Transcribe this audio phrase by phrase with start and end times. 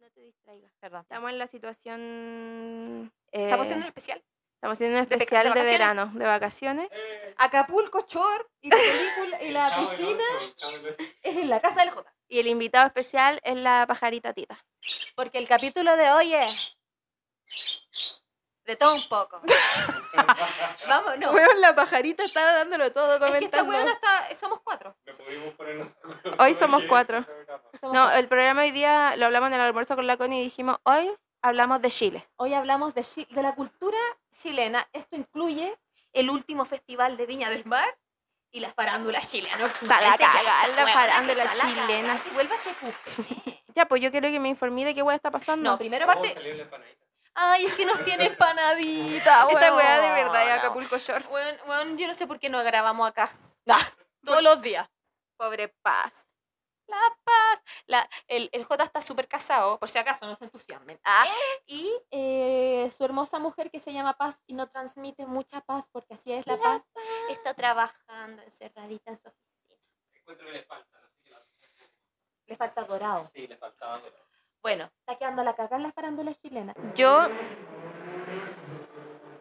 [0.00, 0.72] No te distraigas.
[0.80, 1.02] Perdón.
[1.02, 3.12] Estamos en la situación...
[3.30, 4.24] Estamos eh, haciendo un especial.
[4.54, 6.88] estamos haciendo un especial de verano, de vacaciones.
[6.90, 10.24] Eh, Acapulco Shore y la película y la piscina
[11.22, 12.10] es en la casa del J.
[12.28, 14.64] Y el invitado especial es la pajarita Tita.
[15.14, 16.76] Porque el capítulo de hoy es
[18.70, 19.40] de todo un poco.
[20.88, 21.32] Vamos, no.
[21.32, 23.72] Bueno, la pajarita está dándolo todo Es que esta comentando.
[23.72, 24.34] weona está.
[24.36, 24.96] Somos cuatro.
[26.38, 27.26] Hoy para somos cuatro.
[27.92, 30.78] No, el programa hoy día lo hablamos en el almuerzo con la Connie y dijimos,
[30.84, 31.10] hoy
[31.42, 32.28] hablamos de Chile.
[32.36, 33.98] Hoy hablamos de, chi- de la cultura
[34.32, 34.86] chilena.
[34.92, 35.76] Esto incluye
[36.12, 37.96] el último festival de Viña del Mar
[38.52, 39.60] y las farándulas chilenas.
[39.60, 41.86] Está la Gente que- cagada, la weona, farándula está la chilena.
[42.08, 43.56] cagada, que vuelva ese cupe.
[43.72, 45.70] Ya, pues yo quiero que me informé de qué weá está pasando.
[45.70, 46.26] No, primero Vamos
[47.34, 49.46] Ay, es que nos tiene empanadita.
[49.50, 50.58] Esta weá de verdad es.
[50.58, 51.24] Acapulco Shore.
[51.28, 53.30] Bueno, bueno, yo no sé por qué no grabamos acá.
[53.68, 53.78] Ah,
[54.24, 54.88] todos los días.
[55.36, 56.26] Pobre Paz.
[56.88, 57.62] La paz.
[57.86, 60.98] La, el, el J está súper casado, por si acaso no se entusiasmen.
[61.04, 61.24] Ah,
[61.66, 66.14] y eh, su hermosa mujer que se llama Paz y no transmite mucha paz porque
[66.14, 66.82] así es la, paz,
[67.28, 69.76] está trabajando encerradita en su oficina.
[70.14, 70.98] Encuentro que le falta.
[71.00, 71.46] no sé qué la-
[72.46, 73.22] Le falta dorado.
[73.22, 74.24] Sí, le faltaba dorado.
[74.62, 76.76] Bueno, está quedando la cagada en las farándulas chilenas.
[76.94, 77.28] Yo,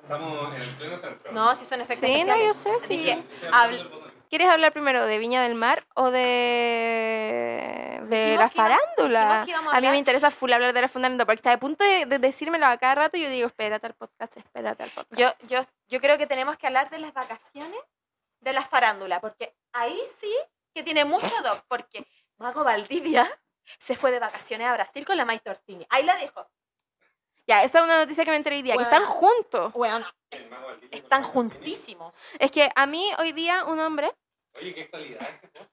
[0.03, 1.31] Estamos en el pleno centro.
[1.33, 2.47] No, si son efectos sí, no, especiales.
[2.47, 2.97] yo sé, sí.
[2.97, 3.23] Dije,
[3.83, 4.09] botón.
[4.29, 9.19] ¿Quieres hablar primero de Viña del Mar o de, de Dijimos la que farándula?
[9.21, 11.35] dijimos que íbamos a A mí hablar- me interesa full hablar de la farándula porque
[11.37, 14.37] está de punto de, de decírmelo a cada rato y yo digo, espérate al podcast,
[14.37, 15.19] espérate al podcast.
[15.19, 17.79] Yo, yo, yo creo que tenemos que hablar de las vacaciones
[18.39, 20.33] de la farándula, porque ahí sí
[20.73, 22.05] que tiene mucho doc, porque
[22.37, 23.29] Mago Valdivia
[23.77, 25.85] se fue de vacaciones a Brasil con la Maite Orsini.
[25.89, 26.47] Ahí la dejo.
[27.47, 28.89] Ya, esa es una noticia que me enteré hoy día, que Bueno.
[28.91, 29.73] están juntos.
[29.73, 30.05] Bueno,
[30.91, 32.15] están juntísimos.
[32.39, 34.11] Es que a mí hoy día un hombre,
[34.55, 35.27] Oye, qué actualidad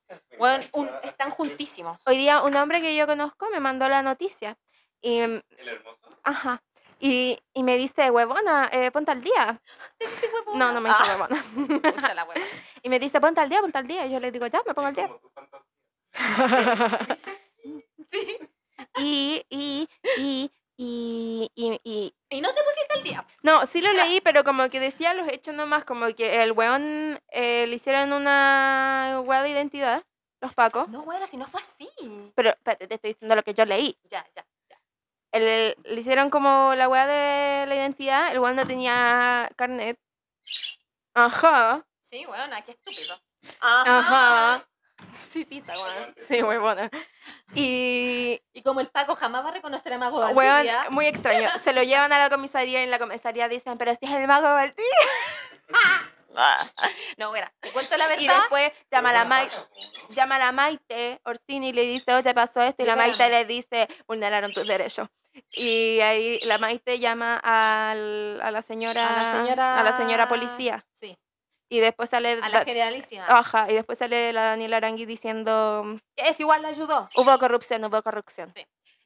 [0.09, 2.01] este Bueno, un- están juntísimos.
[2.07, 4.57] hoy día un hombre que yo conozco me mandó la noticia.
[5.01, 5.99] Y, El hermoso.
[6.25, 6.63] ajá.
[6.99, 9.61] Y, y me dice, huevona, eh, ponte al día.
[9.99, 10.59] Te dice huevona.
[10.59, 11.45] No, no me dice Ah, huevona.
[12.15, 12.47] la huevona.
[12.83, 14.07] Y me dice, ponte al día, ponte al día.
[14.07, 15.11] Y yo le digo, ya, me pongo al día.
[18.11, 18.39] Sí.
[18.99, 23.27] Y, y, y, y, y, y, Y no te pusiste al día.
[23.43, 27.21] No, sí lo leí, pero como que decía los hechos nomás, como que el weón
[27.31, 30.03] eh, le hicieron una weá de identidad,
[30.43, 30.89] los pacos.
[30.89, 31.89] No, buena, si no fue así.
[32.35, 33.99] Pero espérate, te estoy diciendo lo que yo leí.
[34.05, 34.45] Ya, ya.
[35.33, 39.99] El- le hicieron como la weá de la identidad, el weón no tenía carnet.
[41.15, 41.87] Ajá.
[42.01, 43.21] Sí, buena, qué estúpido.
[43.61, 44.67] Ajá.
[45.31, 46.15] Sí, tita, weón.
[46.27, 46.91] Sí, huevona.
[47.55, 50.87] Y, Y como el Paco jamás va a reconocer a Mago weón, Valdivia.
[50.91, 51.49] muy extraño.
[51.61, 54.27] Se lo llevan a la comisaría y en la comisaría dicen, pero este es el
[54.27, 54.85] mago Valdivia.
[57.17, 58.23] No, buena, te cuento la verdad.
[58.23, 59.47] Y después llama a la ¿no?
[60.11, 62.95] llama a la Maite Orsini y le dice, oye, pasó esto, y la.
[62.95, 65.09] Maite le dice, vulneraron tus derechos.
[65.53, 70.29] Y ahí la Maite llama al- a la señora A la señora- a la señora
[70.29, 70.85] policía.
[71.01, 71.17] Sí,
[71.69, 73.27] Y después sale a la generalísima.
[73.29, 77.09] ajá, y después sale la Daniela Arangui diciendo Es igual, la ayudó.
[77.17, 78.53] hubo corrupción, hubo corrupción.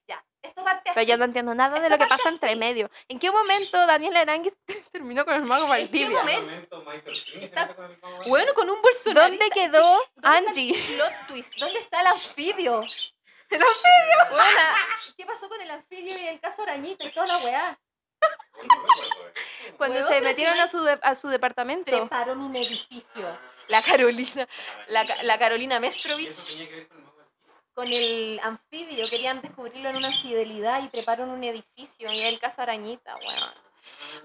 [0.07, 0.95] Ya, esto parte así.
[0.97, 2.59] Pero yo no entiendo nada de Esto lo que pasa entre así.
[2.59, 2.91] medio.
[3.09, 4.53] ¿En qué momento Daniela Arangui
[4.93, 6.21] terminó con el mago ¿En qué Valdivia?
[6.21, 6.85] ¿En qué momento?
[6.85, 8.23] Michael Está- con el mago?
[8.27, 9.29] Bueno, con un Bolsonaro.
[9.29, 10.75] ¿Dónde quedó ¿Dónde está el Angie?
[10.97, 11.55] plot twist?
[11.59, 12.83] ¿Dónde está el anfibio?
[13.51, 14.31] El anfibio.
[14.31, 14.69] Buena,
[15.17, 17.81] ¿qué pasó con el anfibio y el caso Arañita y toda la weá?
[18.21, 18.75] Bueno.
[19.79, 21.91] Cuando se metieron a su, de- a su departamento.
[21.91, 23.39] Treparon un edificio.
[23.69, 24.47] La Carolina,
[24.89, 26.69] la, Ca- la Carolina ¿Y Mestrovich
[27.73, 29.09] con el anfibio.
[29.09, 32.13] Querían descubrirlo en una infidelidad y treparon un edificio.
[32.13, 33.51] Y el caso Arañita, weón.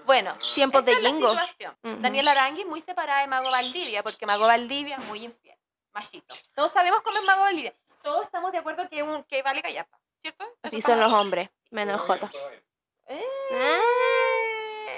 [0.04, 1.34] Bueno, Tiempos de Jingo.
[1.82, 5.56] Daniela Arangui muy separada de Mago Valdivia, porque Mago Valdivia es muy infiel,
[5.92, 6.34] machito.
[6.54, 7.72] Todos sabemos cómo es Mago Valdivia.
[8.02, 10.44] Todos estamos de acuerdo que, un, que vale callampa, ¿cierto?
[10.62, 12.30] Así son los hombres, menos Jota.
[13.08, 13.80] Eh,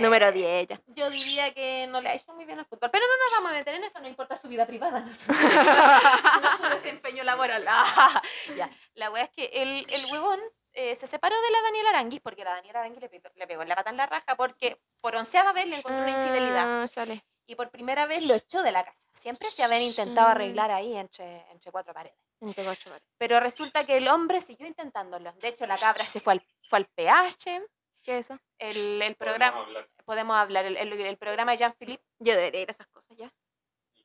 [0.01, 0.81] Número 10 ella.
[0.87, 2.89] Yo diría que no le ha hecho muy bien al fútbol.
[2.91, 5.33] Pero no nos vamos a meter en eso, no importa su vida privada, no su,
[5.33, 7.65] no su desempeño laboral.
[7.69, 8.23] Ah,
[8.57, 8.71] ya.
[8.95, 10.41] La wea es que el, el huevón
[10.73, 13.63] eh, se separó de la Daniela Aranguis porque la Daniela Aranguis le, pegó- le pegó
[13.63, 16.83] en la pata en la raja porque por onceava vez le encontró una infidelidad.
[16.85, 17.25] Ah, chale.
[17.49, 19.03] y por primera vez lo echó de la casa.
[19.15, 22.17] Siempre se habían intentado arreglar ahí entre, entre cuatro paredes.
[22.41, 23.03] Entre ocho horas.
[23.19, 25.33] Pero resulta que el hombre siguió intentándolo.
[25.41, 27.61] De hecho, la cabra se fue al, fue al PH,
[28.09, 28.41] ¿Qué es eso?
[28.59, 29.89] el, el Podemos programa, hablar.
[30.07, 32.03] podemos hablar, el, el- el programa de Jean-Philippe.
[32.21, 33.31] Yo debería ir a esas cosas ya.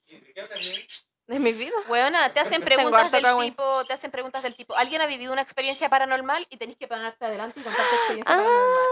[0.09, 0.81] ¿Y de qué hablarían?
[1.27, 1.71] De mi vida.
[1.87, 5.41] Weona, te hacen preguntas del tipo, te hacen preguntas del tipo, ¿alguien ha vivido una
[5.41, 6.45] experiencia paranormal?
[6.49, 8.83] Y tenés que ponerte adelante y contar tu experiencia Ah, paranormal.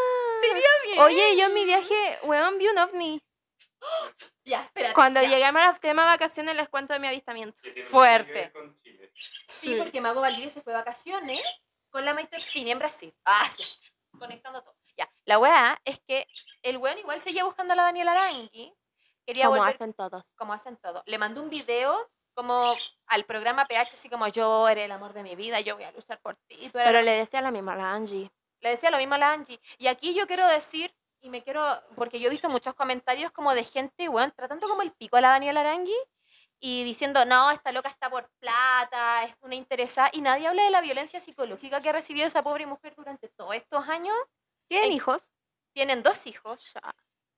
[0.85, 0.99] bien.
[1.01, 3.21] Oye, yo en mi viaje, weón, vi un ovni.
[4.45, 4.93] Ya, espérate.
[4.93, 5.27] Cuando ya.
[5.27, 7.57] lleguemos al tema vacaciones les cuento de mi avistamiento.
[7.61, 8.53] ¿Qué tiene Fuerte.
[9.47, 11.41] Sí, porque Mago Valdivia se fue de vacaciones
[11.89, 13.13] con la Maite Orsini en Brasil.
[13.25, 13.65] Ah, ya,
[14.17, 14.75] conectando todo.
[15.25, 16.27] La weá es que
[16.63, 18.73] el weón igual seguía buscando a la Daniela Arangui.
[19.25, 20.23] Quería Como volver, hacen todos.
[20.35, 21.03] como hacen todo.
[21.05, 22.75] Le mandó un video como
[23.07, 25.91] al programa PH, así como yo eres el amor de mi vida, yo voy a
[25.91, 26.55] luchar por ti.
[26.69, 28.31] tú eres Pero le decía lo mismo a la Angie.
[28.61, 29.59] le decía lo mismo a la Angie.
[29.77, 31.63] Y aquí yo quiero decir, y me quiero,
[31.95, 35.21] porque yo he visto muchos comentarios como de gente, weón, tratando como el pico a
[35.21, 35.95] la Daniela Arangui
[36.59, 40.71] y diciendo, no, esta loca está por plata, es una interesada, y nadie habla de
[40.71, 44.15] la violencia psicológica que ha recibido esa pobre mujer durante todos estos años.
[44.71, 44.95] ¿Tienen Ey.
[44.95, 45.21] hijos?
[45.73, 46.71] Tienen dos hijos.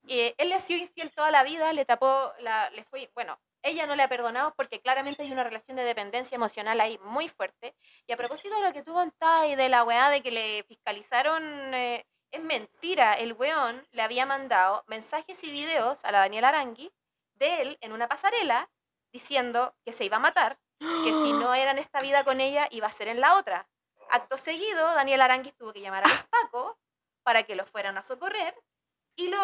[0.07, 3.39] Eh, él le ha sido infiel toda la vida, le tapó, la, le fue, bueno,
[3.63, 7.29] ella no le ha perdonado porque claramente hay una relación de dependencia emocional ahí muy
[7.29, 7.75] fuerte.
[8.05, 10.63] Y a propósito de lo que tú contabas y de la weá de que le
[10.67, 16.49] fiscalizaron, eh, es mentira, el weón le había mandado mensajes y videos a la Daniela
[16.49, 16.93] Arangui
[17.33, 18.69] de él en una pasarela
[19.11, 22.67] diciendo que se iba a matar, que si no era en esta vida con ella,
[22.69, 23.67] iba a ser en la otra.
[24.11, 26.82] Acto seguido, Daniel Aranguis tuvo que llamar a los Pacos
[27.23, 28.55] para que lo fueran a socorrer
[29.15, 29.39] y lo,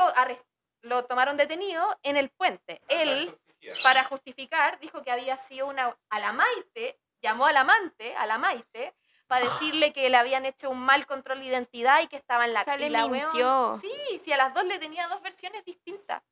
[0.82, 2.82] lo tomaron detenido en el puente.
[2.88, 3.38] Él,
[3.84, 5.98] para justificar, dijo que había sido una...
[6.10, 8.96] A la Maite, llamó al amante, a la Maite,
[9.28, 12.54] para decirle que le habían hecho un mal control de identidad y que estaba en
[12.54, 12.62] la...
[12.62, 13.74] O sea, la mintió.
[13.74, 16.24] sí, sí, a las dos le tenía dos versiones distintas.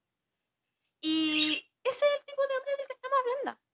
[1.02, 3.67] Y ese es el tipo de hombre del que estamos hablando.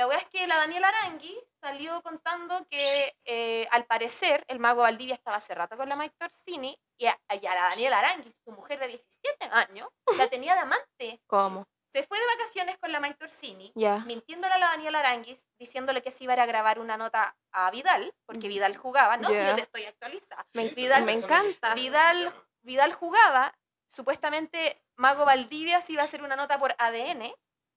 [0.00, 4.80] La wea es que la Daniela Arangui salió contando que eh, al parecer el mago
[4.80, 8.32] Valdivia estaba hace rato con la Mike Torsini y a, y a la Daniela Arangui,
[8.42, 11.20] su mujer de 17 años, la tenía de amante.
[11.26, 11.66] ¿Cómo?
[11.86, 13.98] Se fue de vacaciones con la Mike Torsini, Ya.
[14.06, 17.36] mintiéndole a la Daniela Aranguis, diciéndole que se iba a ir a grabar una nota
[17.52, 19.18] a Vidal, porque Vidal jugaba.
[19.18, 19.50] No, si Ya.
[19.50, 20.46] yo te estoy actualizada.
[20.54, 21.74] Me, Vidal- me encanta.
[21.74, 22.32] Vidal,
[22.62, 23.52] Vidal jugaba,
[23.86, 27.34] supuestamente Mago Valdivia se iba a hacer una nota por ADN,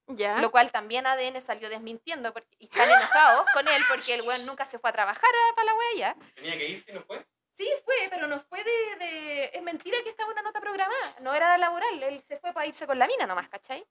[0.07, 0.38] Ya.
[0.39, 4.45] lo cual también ADN salió desmintiendo porque, y están enojados con él porque el weón
[4.45, 6.15] nunca se fue a trabajar para la huella.
[6.35, 7.25] Tenía que irse y no fue.
[7.50, 11.33] Sí, fue, pero no fue de, de- Es mentira que estaba una nota programada, no
[11.33, 13.85] era laboral, él se fue para irse con la mina nomás, ¿cachai?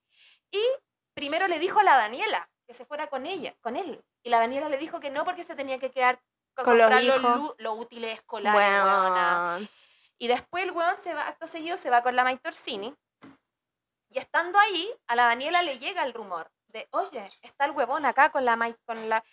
[0.51, 0.61] Y
[1.15, 4.03] primero le dijo a la Daniela que se fuera con ella, con él.
[4.21, 6.19] Y la Daniela le dijo que no porque se tenía que quedar
[6.55, 7.35] con, Con los comprar los, hijos.
[7.37, 8.53] lu- los útiles escolares.
[8.61, 9.67] Bueno.
[10.19, 12.93] Y después el weón se va, acto seguido, se va con la Maite Orsini.
[14.13, 18.05] Y estando ahí, a la Daniela le llega el rumor de, oye, está el huevón
[18.05, 18.55] acá con la,
[18.85, 19.23] con la,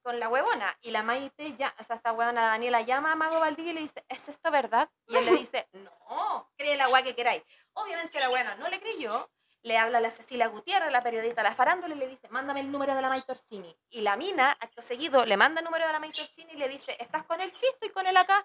[0.00, 0.78] con la huevona.
[0.80, 3.80] Y la Maite, ya, o sea, esta huevona Daniela llama a Mago Valdivia y le
[3.80, 4.88] dice, ¿es esto verdad?
[5.08, 7.42] Y él le dice, no, cree la agua que queráis.
[7.72, 9.28] Obviamente la buena no le creyó.
[9.64, 12.60] Le habla a la Cecilia Gutiérrez, la periodista de la farándula, y le dice, mándame
[12.60, 13.76] el número de la Maite Orsini.
[13.90, 16.68] Y la mina, acto seguido, le manda el número de la Maite Orsini y le
[16.68, 17.52] dice, ¿estás con él?
[17.52, 18.44] Sí, estoy con él acá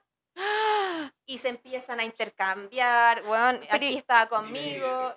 [1.25, 5.13] y se empiezan a intercambiar, weón, Pero aquí estaba conmigo,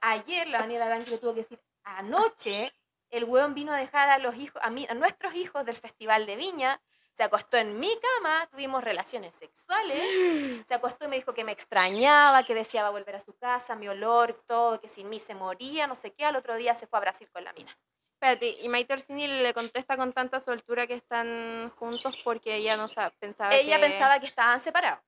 [0.00, 2.72] ayer la Daniela Arangui le tuvo que decir, anoche
[3.10, 6.26] el weón vino a dejar a los hijos, a, mí, a nuestros hijos del Festival
[6.26, 6.80] de Viña,
[7.12, 10.02] se acostó en mi cama, tuvimos relaciones sexuales,
[10.66, 13.88] se acostó y me dijo que me extrañaba, que deseaba volver a su casa, mi
[13.88, 16.98] olor, todo, que sin mí se moría, no sé qué, al otro día se fue
[16.98, 17.78] a Brasil con la mina.
[18.22, 22.86] Espérate, y Maite Orsini le contesta con tanta soltura que están juntos porque ella no
[22.86, 25.00] sa- pensaba Ella que- pensaba que estaban separados.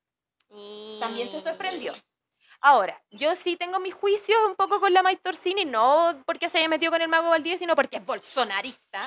[0.98, 1.92] también se sorprendió.
[2.60, 6.58] Ahora, yo sí tengo mis juicios un poco con la Mike Torsini, no porque se
[6.58, 8.98] haya metido con el mago Valdivia, sino porque es bolsonarista.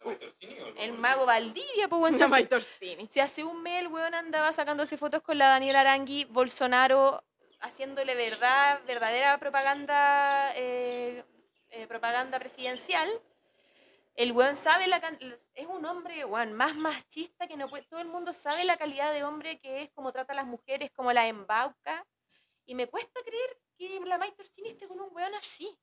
[0.00, 3.80] ¿La Maite Orsini o El mago Valdivia, pues, Una si hace, si hace un mes
[3.80, 7.24] el weón andaba sacándose fotos con la Daniela Arangui, Bolsonaro
[7.60, 11.24] haciéndole verdad, verdadera propaganda, eh,
[11.70, 13.08] eh, propaganda presidencial.
[14.16, 14.96] El weón sabe la
[15.54, 17.84] es un hombre weón, más machista que no puede.
[17.84, 20.90] Todo el mundo sabe la calidad de hombre que es, cómo trata a las mujeres,
[20.94, 22.06] cómo las embauca.
[22.64, 25.78] Y me cuesta creer que la Maite Orsini esté con un weón así.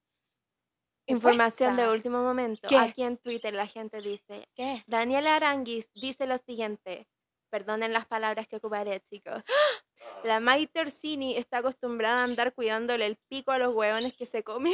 [1.06, 2.68] Información de último momento.
[2.68, 2.78] ¿Qué?
[2.78, 4.84] Aquí en Twitter la gente dice, ¿Qué?
[4.88, 7.08] Daniela Aranguis dice lo siguiente.
[7.52, 9.44] Perdonen las palabras que ocuparé, chicos.
[9.48, 9.84] Ah,
[10.24, 14.44] La Maite Orsini está acostumbrada a andar cuidándole el pico a los hueones que se
[14.44, 14.74] come.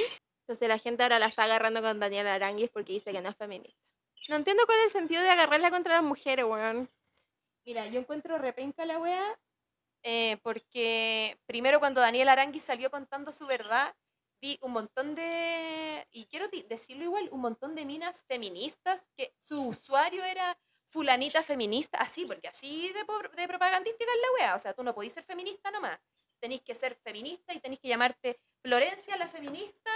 [0.50, 3.36] Entonces la gente ahora la está agarrando con Daniela Aranguis porque dice que no es
[3.36, 3.80] feminista.
[4.30, 6.90] No entiendo cuál es el sentido de agarrarla contra las mujeres, weón.
[7.68, 9.40] Mira, yo encuentro repenca la wea
[10.02, 13.96] eh, porque primero cuando Daniel Arangui salió contando su verdad,
[14.42, 19.68] vi un montón de, y quiero decirlo igual, un montón de minas feministas que su
[19.68, 23.06] usuario era fulanita feminista, así, porque así de,
[23.40, 26.00] de propagandística es la wea, o sea, tú no podís ser feminista nomás,
[26.40, 29.92] tenéis que ser feminista y tenéis que llamarte Florencia la feminista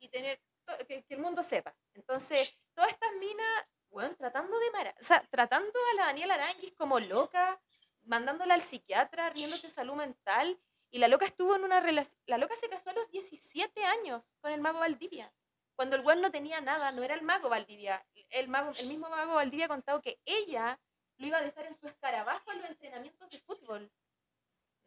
[0.00, 0.40] y tener,
[0.86, 1.74] que, que el mundo sepa.
[1.94, 6.72] Entonces, todas estas minas, bueno, tratando de mara- o sea, tratando a la Daniela Aranguis
[6.74, 7.60] como loca,
[8.02, 10.58] mandándola al psiquiatra, riéndose de salud mental,
[10.90, 14.34] y la loca estuvo en una relación, la loca se casó a los 17 años
[14.40, 15.32] con el mago Valdivia,
[15.76, 19.08] cuando el güey no tenía nada, no era el mago Valdivia, el, mago, el mismo
[19.10, 20.80] mago Valdivia ha contado que ella
[21.18, 23.90] lo iba a dejar en su escarabajo en los entrenamientos de fútbol.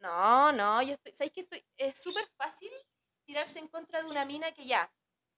[0.00, 1.64] No, no, yo estoy, ¿sabéis que estoy?
[1.76, 2.70] Es súper fácil
[3.24, 4.92] tirarse en contra de una mina que ya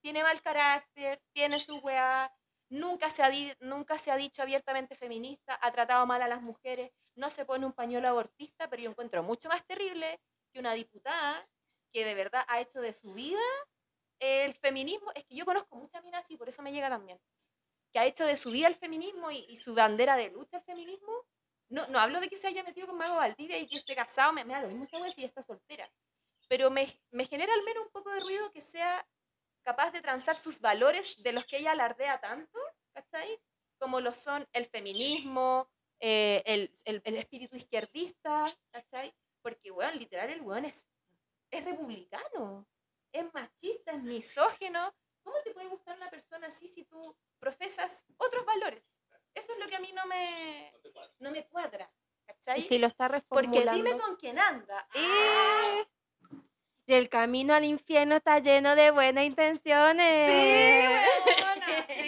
[0.05, 2.31] tiene mal carácter, tiene su weá,
[2.69, 3.31] nunca se, ha
[3.61, 7.65] nunca se ha dicho abiertamente feminista, ha tratado mal a las mujeres, no se pone
[7.65, 10.21] un pañuelo abortista, pero yo encuentro mucho más terrible
[10.53, 11.49] que una diputada
[11.91, 13.41] que de verdad ha hecho de su vida
[14.21, 15.11] el feminismo.
[15.15, 17.19] Es que yo conozco muchas minas así, por eso me llega también.
[17.91, 20.65] Que ha hecho de su vida el feminismo y, y su bandera de lucha el
[20.65, 21.15] feminismo.
[21.71, 24.35] No, no hablo de que se haya metido con Mago Valdivia y que esté casado,
[24.35, 25.91] me, me da lo mismo esa si está soltera.
[26.47, 29.07] Pero me, me genera al menos un poco de ruido que sea
[29.65, 32.59] capaz de transar sus valores de los que ella alardea tanto,
[32.93, 33.41] ¿cachai?
[33.79, 35.69] Como lo son el feminismo,
[36.01, 39.15] eh, el, el- el espíritu izquierdista, ¿cachai?
[39.43, 40.87] Porque, weón, literal, el weón es,
[41.51, 42.67] es republicano,
[43.13, 44.95] es machista, es misógeno.
[45.23, 48.83] ¿Cómo te puede gustar una persona así si tú profesas otros valores?
[49.35, 50.73] Eso es lo que a mí no me,
[51.19, 51.91] No me cuadra,
[52.27, 52.61] ¿cachai?
[52.61, 53.73] Y si lo está Porque reformulando.
[53.85, 54.87] dime con quién anda.
[54.95, 55.87] Eh,
[56.87, 60.15] Y el camino al infierno está lleno de buenas intenciones.
[60.29, 62.03] Sí,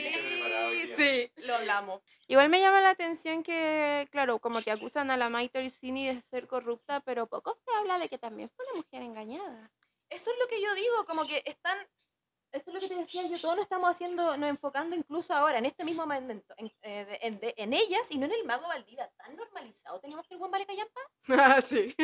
[0.67, 2.03] hoy sí, sí, lo hablamos.
[2.29, 6.21] Igual me llama la atención que, claro, como que acusan a la Maite Orsini de
[6.21, 9.71] ser corrupta, pero poco se habla de que también fue una mujer engañada.
[10.11, 11.79] Eso es lo que yo digo, como que están,
[12.53, 15.59] eso es lo que te decía yo, todos nos estamos haciendo, nos enfocando incluso ahora,
[15.59, 18.45] en este mismo momento, en, eh, de- en, de- en ellas y no en el
[18.45, 21.01] mago Valdivia, tan normalizado tenemos que el buen vale callampa.
[21.29, 21.95] Ah, sí.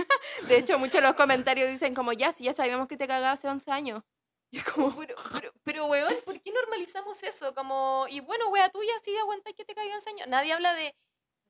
[0.49, 3.33] De hecho, muchos de los comentarios dicen como, ya, si ya sabíamos que te cagaba
[3.33, 4.03] hace 11 años.
[4.51, 7.55] Y es como, Pero, pero, pero, weón, ¿por qué normalizamos eso?
[7.55, 10.27] Como, y bueno, wea tuya, sí, aguanta que te caiga en años.
[10.29, 10.95] Nadie habla de,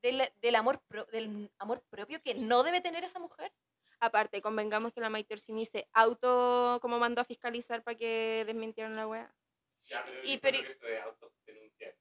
[0.03, 3.53] del, del amor pro- del amor propio que no debe tener esa mujer.
[4.03, 8.97] Aparte, convengamos que la Maite Orsini se auto, como mandó a fiscalizar para que desmintieran
[8.97, 9.33] la wea.
[9.87, 11.97] Ya, pero Y- pero- que autodenunciar.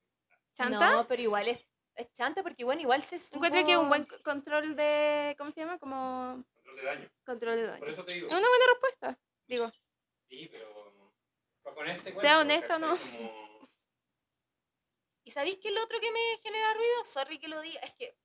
[0.53, 0.91] ¿Chanta?
[0.91, 1.59] No, pero igual es,
[1.95, 3.37] es chanta porque, bueno, igual se supo...
[3.37, 5.77] Encuentro que un buen control de, ¿cómo se llama?
[5.79, 7.09] Como Control de daño.
[7.25, 7.91] control de Por daño.
[7.93, 8.27] eso te digo.
[8.27, 9.69] Es una buena respuesta, digo.
[10.29, 11.03] Sí, pero.
[11.63, 12.95] pa- Con este Sea honesto, ¿no?
[12.97, 13.17] ¿cachai?
[13.17, 13.69] Como-
[15.23, 17.05] ¿Y sabéis qué es lo otro que me genera ruido?
[17.05, 18.17] Sorry que lo diga, es que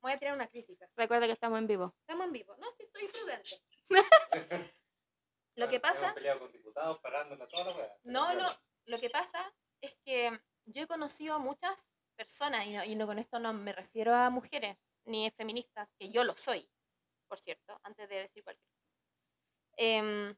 [0.00, 0.88] voy a tirar una crítica.
[0.96, 1.94] Recuerda que estamos en vivo.
[2.00, 2.54] Estamos en vivo.
[2.58, 2.67] No,
[5.56, 7.96] Lo que pasa, peleado con diputados, parándola, toda la weá.
[8.04, 8.48] no, no,
[8.86, 11.84] lo que pasa es que yo he conocido a muchas
[12.16, 16.10] personas, y no, y no con esto no me refiero a mujeres ni feministas, que
[16.10, 16.68] yo lo soy,
[17.28, 18.86] por cierto, antes de decir cualquier cosa,
[19.78, 20.36] em,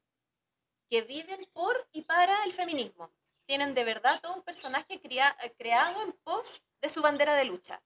[0.88, 3.12] que viven por y para el feminismo.
[3.46, 7.44] Tienen de verdad todo un personaje crea- eh, creado en pos de su bandera de
[7.44, 7.82] lucha.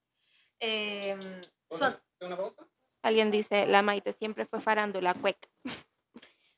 [0.60, 2.68] Em, son, ¿Una pausa?
[3.04, 5.36] Alguien dice, la Maite siempre fue farándula, cuec.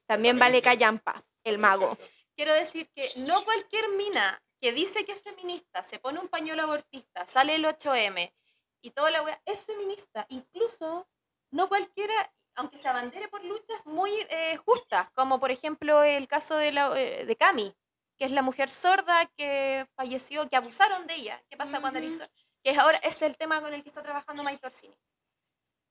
[0.06, 1.98] También vale callampa, el mago.
[2.36, 6.62] quiero decir que no cualquier mina que dice que es feminista, se pone un pañuelo
[6.62, 8.32] abortista, sale el 8M
[8.80, 10.24] y toda la wea es feminista.
[10.28, 11.08] Incluso
[11.50, 12.14] no cualquiera,
[12.54, 16.96] aunque se abandere por luchas muy eh, justas, como por ejemplo el caso de, la,
[16.96, 17.74] eh, de Cami,
[18.16, 21.42] que es la mujer sorda que falleció, que abusaron de ella.
[21.50, 22.06] ¿Qué pasa cuando Ujú.
[22.06, 22.32] eres sorda?
[22.62, 24.96] Que es ahora es el tema con el que está trabajando Maite Orsini.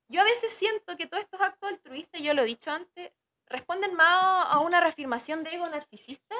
[0.07, 3.11] Yo a veces siento que todos estos actos altruistas, yo lo he dicho antes,
[3.47, 6.35] responden más a una reafirmación de ego narcisista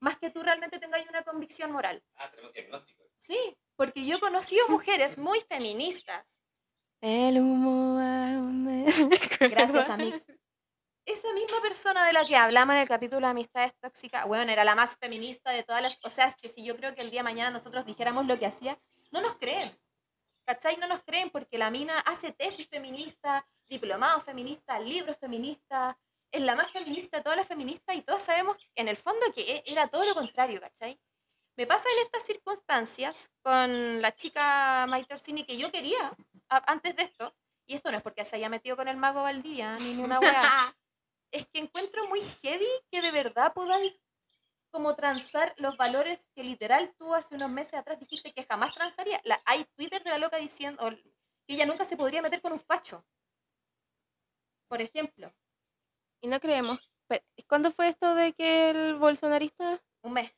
[0.00, 2.02] más que tú realmente tengas una convicción moral.
[2.16, 3.02] Ah, tenemos diagnóstico.
[3.16, 6.40] Sí, porque yo he conocido mujeres muy feministas.
[7.00, 8.46] El humo va a-
[9.48, 10.26] Gracias, Amix.
[11.06, 14.64] Esa misma persona de la que hablamos en el capítulo de Amistades Tóxicas, bueno, era
[14.64, 15.96] la más feminista de todas las...
[16.02, 18.38] O sea, es que si yo creo que el día de mañana nosotros dijéramos lo
[18.40, 18.76] que hacía,
[19.12, 19.78] no nos creen.
[20.46, 20.76] ¿Cachai?
[20.76, 25.96] No nos creen porque la mina hace tesis feministas, diplomados feministas, libros feministas,
[26.32, 29.62] es la más feminista todas las feministas y todos sabemos en el fondo que e-
[29.66, 31.00] era todo lo contrario, ¿cachai?
[31.56, 36.12] Me pasa en estas circunstancias con la chica Maite Orsini que yo quería
[36.48, 37.34] a- antes de esto,
[37.66, 40.30] y esto no es porque se haya metido con el mago Valdivia ni una weá,
[41.32, 43.94] es que encuentro muy heavy que de verdad podáis
[44.76, 49.18] como transar los valores que literal tú hace unos meses atrás dijiste que jamás transaría.
[49.24, 50.86] La, hay Twitter de la loca diciendo
[51.46, 53.02] que ella nunca se podría meter con un facho.
[54.68, 55.32] Por ejemplo,
[56.20, 56.92] Y no creemos.
[57.08, 59.82] Pero, ¿Cuándo fue esto de que el bolsonarista?
[60.02, 60.30] un mes.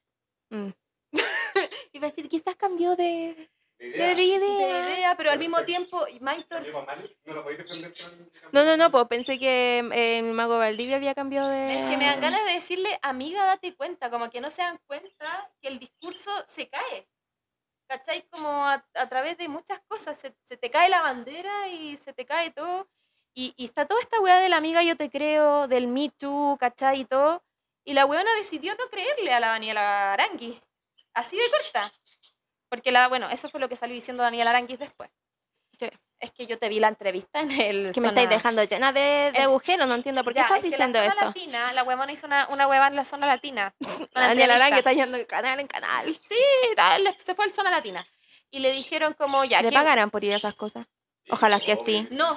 [0.51, 0.69] Mm.
[1.93, 4.13] Iba a decir, quizás cambió de, De de idea.
[4.15, 4.83] idea.
[4.87, 7.17] De idea, pero al mismo tiempo, Maite ¿Cambió Ors- pa' mal?
[7.25, 10.97] ¿No lo podéis defender con- No, no, no, pues pensé que eh, el mago Valdivia
[10.97, 11.75] había cambiado de...
[11.75, 14.79] Es que me dan ganas de decirle, amiga, date cuenta, como que no se dan
[14.87, 17.09] cuenta que el discurso se cae.
[17.89, 18.29] ¿Cachai?
[18.29, 22.13] Como a, a través de muchas cosas, se, se te cae la bandera y se
[22.13, 22.89] te cae todo.
[23.35, 26.57] Y, y está toda esta weá de la amiga yo te creo, del Me Too,
[26.59, 27.01] ¿cachai?
[27.01, 27.45] Y todo.
[27.85, 30.61] Y la weona decidió no creerle a la Daniela Aranguis.
[31.15, 31.91] Así de corta.
[32.69, 35.11] Porque la, bueno, eso fue lo que salió diciendo Daniela Aranguis después.
[35.79, 35.93] ¿Qué?
[36.21, 37.93] Es que yo te vi la entrevista en el.
[37.95, 40.59] Que me zona- estáis dejando llena de, de agujeros, no entiendo por qué Ya, estás
[40.59, 41.27] es que diciendo la zona esto.
[41.27, 43.73] latina, la huevona hizo una, una hueva en la zona latina.
[44.15, 44.79] Daniel que entrevista.
[44.79, 46.13] está yendo de canal en canal.
[46.15, 46.35] Sí,
[46.77, 48.05] tal, le- se fue al zona latina.
[48.51, 49.63] Y le dijeron como ya.
[49.63, 50.87] ¿Le ¿qué- pagarán por ir a esas cosas?
[51.31, 52.09] Ojalá que sí.
[52.11, 52.37] No,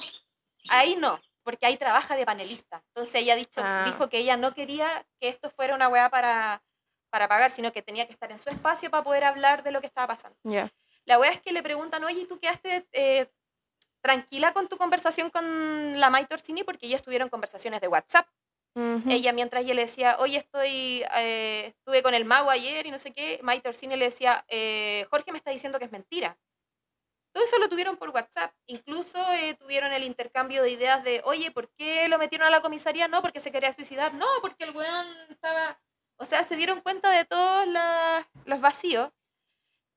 [0.70, 2.84] ahí no, porque ahí trabaja de panelista.
[2.90, 3.84] Entonces ella dicho, Ah.
[3.88, 4.88] dijo que ella no quería
[5.20, 6.62] que esto fuera una hueá para,
[7.12, 9.82] para pagar, sino que tenía que estar en su espacio para poder hablar de lo
[9.82, 10.38] que estaba pasando.
[10.44, 10.70] Ya.
[11.06, 13.30] La wea es que le preguntan, oye, ¿y ¿tú quedaste eh,
[14.02, 16.64] tranquila con tu conversación con la Mai Torsini?
[16.64, 18.28] Porque ellos tuvieron conversaciones de WhatsApp.
[18.74, 19.04] Ujú.
[19.10, 23.00] Ella, mientras ella le decía, oye, estoy, eh, estuve con el mago ayer y no
[23.00, 26.38] sé qué, Mai Torsini le decía, eh, Jorge me está diciendo que es mentira.
[27.34, 28.54] Todo eso lo tuvieron por WhatsApp.
[28.68, 32.62] Incluso eh, tuvieron el intercambio de ideas de, oye, ¿por qué lo metieron a la
[32.62, 33.08] comisaría?
[33.08, 34.14] No, porque se quería suicidar.
[34.14, 35.80] No, porque el weón estaba...
[36.22, 39.12] O sea, se dieron cuenta de todos la- los vacíos.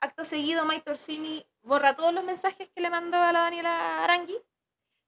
[0.00, 4.36] Acto seguido, Mike Torsini borra todos los mensajes que le mandó a la Daniela Arangui,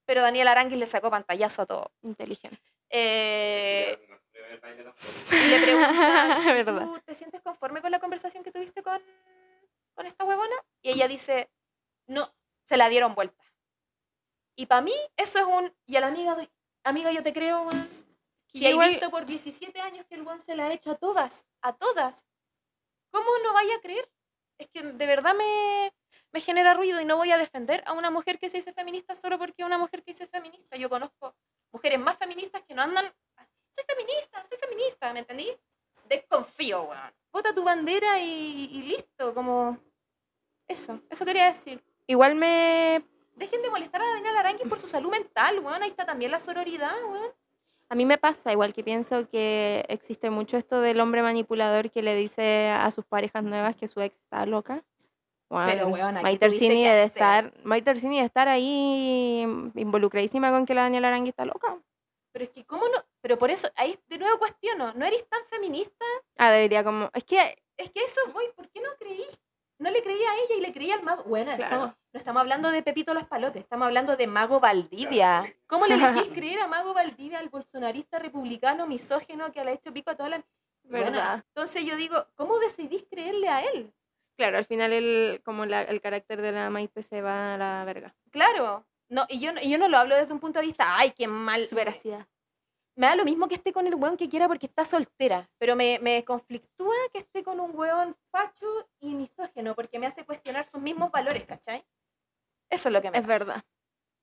[0.05, 1.91] pero Daniela Arangui le sacó pantallazo a todo.
[2.03, 2.61] Inteligente.
[2.91, 3.99] Eh,
[5.33, 6.83] y le preguntan, ¿y Verdad.
[6.83, 9.03] ¿tú te sientes conforme con la conversación que tuviste con,
[9.95, 10.55] con esta huevona?
[10.83, 11.51] Y ella dice,
[12.07, 12.31] no,
[12.63, 13.43] se la dieron vuelta.
[14.55, 16.37] Y para mí eso es un, y a la amiga,
[16.85, 17.96] amiga yo te creo, weón.
[18.59, 20.95] Si hay igual- visto por 17 años que el weón se la ha hecho a
[20.97, 22.27] todas, a todas,
[23.11, 24.09] ¿cómo no vaya a creer?
[24.59, 25.93] Es que de verdad me,
[26.33, 29.15] me genera ruido y no voy a defender a una mujer que se dice feminista
[29.15, 30.77] solo porque es una mujer que dice feminista.
[30.77, 31.35] Yo conozco
[31.73, 33.05] mujeres más feministas que no andan,
[33.73, 35.49] soy feminista, soy feminista, ¿me entendí?
[36.09, 37.13] Desconfío, weón.
[37.33, 39.79] Bota tu bandera y, y listo, como...
[40.69, 41.85] Eso, eso quería decir.
[42.07, 43.05] Igual me.
[43.35, 45.83] Dejen de molestar a Daniela Aranguis por su salud mental, weón.
[45.83, 47.33] Ahí está también la sororidad, weón.
[47.89, 52.03] A mí me pasa, igual que pienso que existe mucho esto del hombre manipulador que
[52.03, 54.85] le dice a sus parejas nuevas que su ex está loca.
[55.49, 59.43] Bueno, Pero, weona, ¿qué Maite tuviste Orsini que de estar, de estar ahí
[59.77, 61.79] involucradísima con que la Daniela Arangui está loca.
[62.33, 63.05] Pero es que, ¿cómo no?
[63.21, 66.05] Pero por eso, ahí de nuevo cuestiono, ¿no eres tan feminista?
[66.37, 67.11] Ah, debería como.
[67.15, 67.63] Es que.
[67.77, 69.25] Es que eso voy, ¿por qué no creí?
[69.79, 71.25] No le creí a ella y le creí al mago.
[71.25, 71.63] Bueno, Claro.
[71.75, 75.41] estamos, no estamos hablando de Pepito los Palotes, estamos hablando de Mago Valdivia.
[75.43, 75.57] Claro.
[75.67, 79.93] ¿Cómo le elegís creer a Mago Valdivia, al bolsonarista republicano misógino que le ha hecho
[79.93, 80.45] pico a toda la...
[80.85, 83.93] Bueno, entonces yo digo, ¿cómo decidís creerle a él?
[84.39, 87.85] Claro, al final el, como la- el carácter de la Maite se va a la
[87.85, 88.15] verga.
[88.31, 88.87] Claro.
[89.09, 91.11] No, y yo, no- y yo no lo hablo desde un punto de vista, ay,
[91.11, 91.67] qué mal.
[91.67, 92.27] Su veracidad.
[92.97, 95.77] Me da lo mismo que esté con el weón que quiera porque está soltera, pero
[95.77, 100.67] me, me conflictúa que esté con un weón facho y misógeno porque me hace cuestionar
[100.67, 101.85] sus mismos valores, ¿cachai?
[102.71, 103.39] Eso es lo que me Es pasa.
[103.39, 103.65] verdad.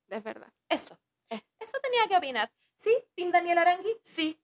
[0.10, 0.52] Es verdad.
[0.70, 0.98] Eso.
[1.30, 2.52] Es- Eso tenía que opinar.
[2.76, 2.94] ¿Sí?
[3.16, 3.96] ¿Team Daniel Arangui?
[4.04, 4.40] Sí.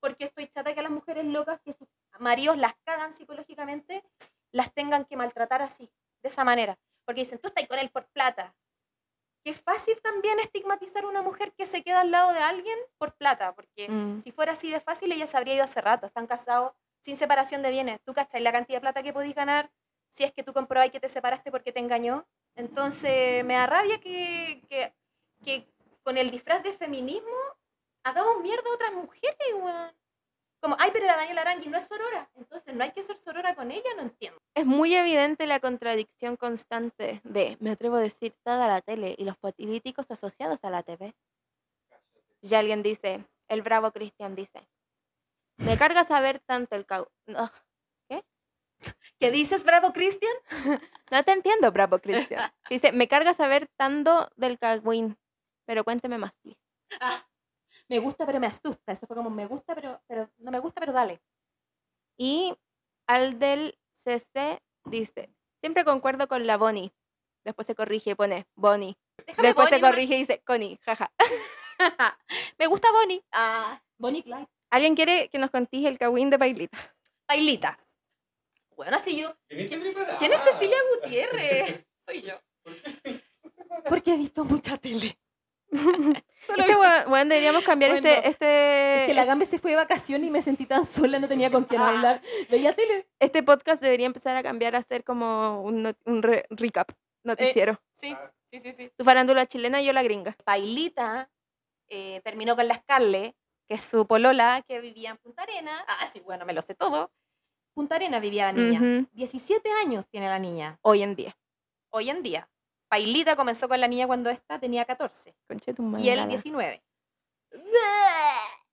[0.00, 1.86] Porque estoy chata que las mujeres locas que sus
[2.18, 4.02] maridos las cagan psicológicamente
[4.52, 5.92] las tengan que maltratar así,
[6.22, 6.78] de esa manera.
[7.04, 8.54] Porque dicen, tú estás con él por plata.
[9.44, 12.78] Que es fácil también estigmatizar a una mujer que se queda al lado de alguien
[12.98, 14.20] por plata, porque Mm.
[14.20, 16.06] si fuera así de fácil, ella se habría ido hace rato.
[16.06, 18.00] Están casados sin separación de bienes.
[18.04, 19.70] ¿Tú cachai la cantidad de plata que podís ganar
[20.08, 22.26] si es que tú comprobáis que te separaste porque te engañó?
[22.54, 24.92] Entonces, me da rabia que, que,
[25.44, 25.66] que
[26.02, 27.36] con el disfraz de feminismo
[28.04, 29.92] hagamos mierda a otras mujeres, weón.
[30.60, 32.30] Como, ay, pero la Daniela Arangui no es sorora.
[32.34, 34.38] Entonces, no hay que ser sorora con ella, no entiendo.
[34.54, 39.24] Es muy evidente la contradicción constante de, me atrevo a decir, toda la tele y
[39.24, 41.14] los políticos asociados a la TV.
[42.42, 44.68] Y alguien dice, el bravo Cristian dice,
[45.56, 47.08] me carga saber tanto el cau...
[47.26, 47.50] Ugh,
[49.18, 50.32] ¿Qué dices, bravo Cristian?
[51.10, 52.50] no te entiendo, bravo Cristian.
[52.68, 55.18] Dice, me carga saber tanto del cagüín,
[55.66, 56.60] pero cuénteme más, please.
[57.90, 58.92] Me gusta, pero me asusta.
[58.92, 61.20] Eso fue como, me gusta, pero, pero no me gusta, pero dale.
[62.16, 62.54] Y
[63.08, 66.92] al del CC dice, siempre concuerdo con la Bonnie.
[67.44, 68.96] Después se corrige y pone Bonnie.
[69.26, 71.10] Déjame Después se corrige y dice Connie, jaja.
[72.58, 73.24] Me gusta Bonnie.
[73.32, 74.46] Ah, Bonnie Clyde.
[74.70, 76.78] ¿Alguien quiere que nos contije el cagüín de Pailita?
[77.26, 77.76] Bailita.
[78.76, 79.34] Bueno, así yo.
[79.48, 81.86] ¿Quién es Cecilia Gutiérrez?
[82.06, 82.34] Soy yo.
[83.88, 85.18] Porque he visto mucha tele.
[86.48, 90.26] Este weón, deberíamos cambiar Bueno, este, este, Es que la Gambe se fue de vacaciones
[90.26, 91.88] y me sentí tan sola, no tenía con quién Ah.
[91.90, 92.20] hablar.
[92.50, 93.06] Veía tele.
[93.20, 96.90] este podcast debería empezar a cambiar a ser como un, un re- recap
[97.22, 97.80] noticiero.
[97.92, 98.90] Sí, sí, sí, sí.
[98.96, 100.34] Tu farándula chilena y yo la gringa.
[100.44, 101.30] Pailita
[101.88, 103.36] eh, terminó con la Scarlett,
[103.68, 105.84] que es su polola, que vivía en Punta Arena.
[105.86, 107.12] Ah, sí, bueno, me lo sé todo.
[107.74, 108.80] Punta Arena vivía la niña.
[108.80, 111.36] Ujú, 17 años tiene la niña, Hoy en día.
[111.90, 112.48] hoy en día.
[112.90, 116.28] Pailita comenzó con la niña cuando esta tenía 14 Conche tu madre, y él Lala.
[116.28, 116.82] 19.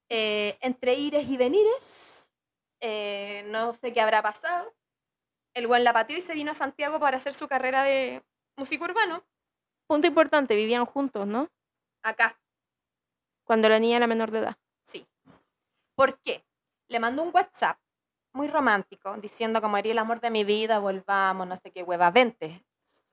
[0.10, 2.34] Eh, entre ires y venires,
[2.80, 4.74] eh, no sé qué habrá pasado.
[5.54, 8.24] El buen la pateó y se vino a Santiago para hacer su carrera de
[8.56, 9.24] músico urbano.
[9.88, 11.50] Punto importante, vivían juntos, ¿no?
[12.04, 12.40] Acá,
[13.44, 14.58] Cuando la niña era menor de edad.
[14.84, 15.06] sí.
[15.96, 16.46] ¿Por qué?
[16.90, 17.80] Le mandó un WhatsApp
[18.34, 22.12] muy romántico diciendo como haría el amor de mi vida, volvamos, no sé qué hueva,
[22.12, 22.64] vente.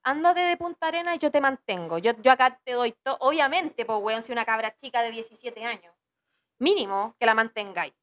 [0.05, 1.99] Ándate de Punta Arena y yo te mantengo.
[1.99, 3.17] Yo, yo acá te doy todo.
[3.21, 5.95] Obviamente, pues, weón, si una cabra chica de 17 años.
[6.59, 7.95] Mínimo que la mantengáis.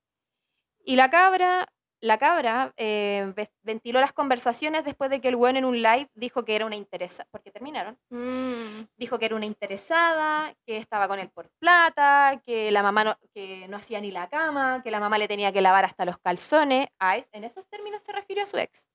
[0.84, 1.68] Y la cabra,
[2.02, 6.10] la cabra eh, ve- ventiló las conversaciones después de que el weón en un live
[6.16, 8.88] dijo que era una interesada, porque terminaron, Mm.
[8.98, 13.16] dijo que era una interesada, que estaba con él por plata, que la mamá no,
[13.34, 16.18] que no hacía ni la cama, que la mamá le tenía que lavar hasta los
[16.18, 16.88] calzones.
[17.00, 18.88] A en esos términos se refirió a su ex.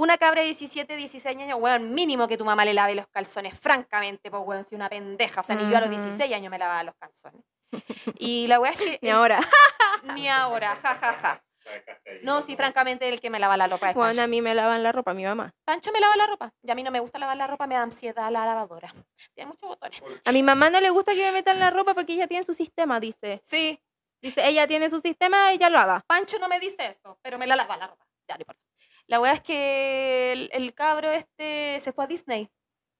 [0.00, 3.58] Una cabra de 17, 16 años, weón, mínimo que tu mamá le lave los calzones,
[3.58, 5.40] francamente, pues weón, si una pendeja.
[5.40, 5.98] O sea, ni yo a los Ujú.
[6.02, 7.42] 16 años me lavaba los calzones.
[8.18, 8.98] Y la weá es que...
[9.02, 9.40] El- ahora,
[10.14, 11.12] Ni ahora, jajaja.
[11.12, 11.42] Ja, ja.
[12.22, 14.22] No, sí, francamente, el que me lava la ropa es bueno, Pancho.
[14.22, 15.52] a mí me lavan la ropa, mi mamá.
[15.64, 16.54] Pancho me lava la ropa.
[16.62, 18.94] Y a mí no me gusta lavar la ropa, me da ansiedad la lavadora.
[19.34, 20.00] Tiene muchos botones.
[20.24, 22.54] A mi mamá no le gusta que me metan la ropa porque ella tiene su
[22.54, 23.42] sistema, dice.
[23.44, 23.82] Sí,
[24.22, 26.02] Dice, ella tiene su sistema, ella lo haga.
[26.06, 28.04] Pancho no me dice eso, pero me la lava la ropa.
[28.28, 28.62] Ya, no importa.
[29.08, 32.50] La weá es que el, el cabro este se fue a Disney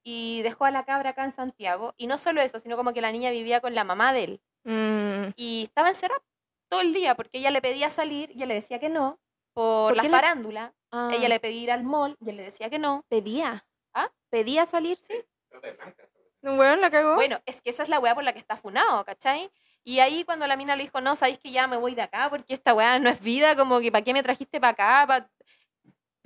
[0.05, 1.95] y dejó a la cabra acá en Santiago.
[1.99, 4.41] Y no solo eso, sino como que la niña vivía con la mamá de él.
[4.65, 6.23] Mm, Y estaba encerrada
[6.71, 9.21] todo el día porque ella le pedía salir y ella le decía que no.
[9.55, 10.75] Por, ¿Por la le- farándula.
[10.93, 13.05] ah, Ella le pedía ir al mall y él le decía que no.
[13.09, 13.67] pedía.
[13.95, 14.09] ¿Ah?
[14.31, 14.99] Pedía salir.
[15.01, 15.15] Sí.
[15.51, 16.07] Blanca.
[16.43, 17.17] Bueno, la cagó.
[17.17, 19.51] Bueno, es que esa es la weá por la que está funado, ¿cachai?
[19.85, 22.31] Y ahí cuando la mina le dijo, no, sabéis que ya me voy de acá
[22.31, 25.05] porque esta weá no es vida, como que ¿para qué me trajiste para acá?
[25.07, 25.31] Pa-".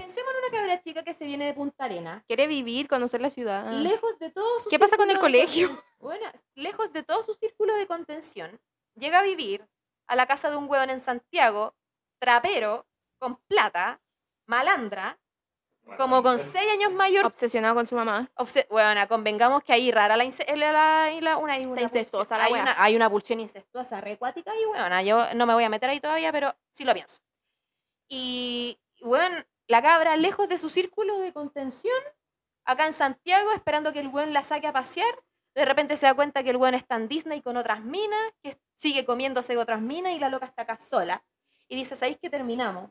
[0.03, 3.31] Pensemos en una cabra chica que se viene de Punta Arena, Quiere vivir, conocer la
[3.31, 3.71] ciudad.
[3.71, 5.71] lejos de todo su ¿Qué pasa con el colegio?
[6.01, 8.61] Bueno, lejos de todo su círculo de contención,
[8.97, 9.65] llega a vivir
[10.09, 11.77] a la casa de un hueón en Santiago,
[12.19, 12.85] trapero,
[13.19, 14.01] con plata,
[14.47, 15.21] malandra,
[15.97, 18.29] como con seis años mayor Obsesionado con su mamá.
[18.37, 22.37] Obse- bueno, convengamos que ahí rara la, ince- la, la- la- una, hay una incestuosa
[22.39, 25.69] la hay, una, hay una pulsión incestuosa recuática y bueno, yo no me voy a
[25.69, 27.21] meter ahí todavía, pero sí lo pienso.
[28.09, 29.37] Y bueno,
[29.73, 31.97] la cabra lejos de su círculo de contención,
[32.67, 35.15] acá en Santiago, esperando que el buen la saque a pasear,
[35.55, 38.59] de repente se da cuenta que el buen está en Disney con otras minas, que
[38.75, 41.25] sigue comiéndose otras minas y la loca está acá sola.
[41.69, 42.91] Y dice, ¿sabéis que terminamos?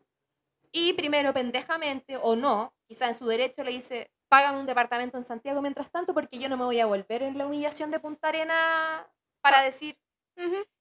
[0.71, 5.23] Y primero, pendejamente, o no, quizá en su derecho le dice, págame un departamento en
[5.23, 8.29] Santiago mientras tanto porque yo no me voy a volver en la humillación de Punta
[8.29, 9.07] Arena
[9.41, 9.99] para decir.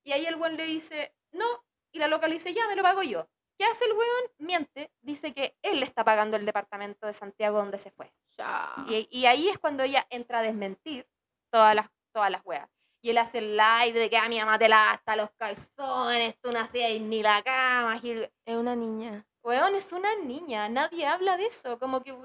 [0.02, 1.44] Y ahí el buen le dice, no,
[1.92, 3.28] y la loca le dice, ya, me lo pago yo.
[3.61, 4.33] ¿Qué hace el weón?
[4.38, 8.11] Miente, dice que él está pagando el departamento de Santiago donde se fue.
[8.38, 8.75] Ya.
[8.88, 11.07] Y, y ahí es cuando ella entra a desmentir
[11.53, 12.70] todas las, todas las weas.
[13.03, 16.40] Y él hace el live de que a mi mamá te la hasta los calzones,
[16.40, 18.01] tú no hacías ni la cama.
[18.03, 19.27] Y Es una niña.
[19.42, 22.16] Weón, es una niña, nadie habla de eso, como que...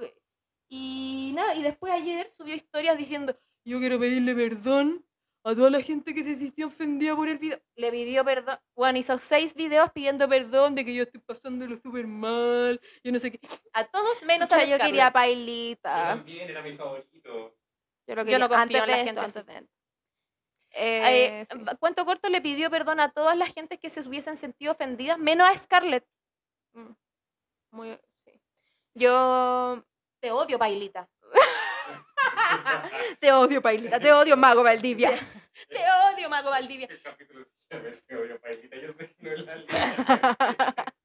[0.70, 5.06] Y nada, y después ayer subió historias diciendo, yo quiero pedirle perdón
[5.46, 7.60] a toda la gente que se sintió ofendida por el video.
[7.76, 12.08] Le pidió perdón, bueno, hizo seis videos pidiendo perdón de que yo estoy pasándolo súper
[12.08, 13.40] mal, yo no sé qué.
[13.74, 15.10] A todos menos a Pucha, la yo quería Scarlett.
[15.10, 16.04] Yo pailita.
[16.08, 17.56] también era mi favorito.
[18.08, 19.54] Yo, lo Yo no confío antes en la de gente antes de.
[20.78, 21.60] Eh, Eh, sí.
[21.80, 25.48] Cuento corto le pidió perdón a todas las gentes que se hubiesen sentido ofendidas, menos
[25.48, 26.06] a Scarlett.
[27.72, 28.42] Muy, sí.
[28.96, 29.84] Yo
[30.20, 31.08] Te odio, Pailita.
[33.20, 34.00] te odio, Pailita.
[34.00, 35.12] Te odio, Mago Valdivia.
[35.70, 35.80] Te
[36.14, 36.88] odio, Mago Valdivia.
[36.90, 38.76] El capítulo se llama El Teorio Pailita.
[38.78, 39.96] Yo sé que no es la línea.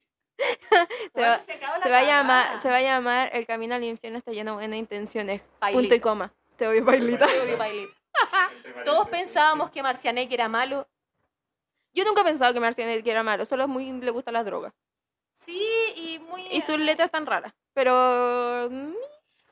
[1.13, 3.75] Se va, se acaba la se va a llamar, se va a llamar El camino
[3.75, 5.43] al infierno está lleno de buenas intenciones.
[5.43, 6.01] Punto y Pailita.
[6.01, 6.33] coma.
[6.57, 7.27] Te odio, Pailita.
[7.27, 7.95] Te odio, Pailita.
[8.87, 10.89] Todos pensábamos que Marcianek era malo.
[11.93, 14.73] Yo nunca he pensado que Marcianek era malo, solo muy le gustan las drogas.
[15.33, 15.61] Sí,
[15.97, 16.47] y muy...
[16.51, 17.53] Y sus letras tan raras.
[17.75, 18.93] Pero mm,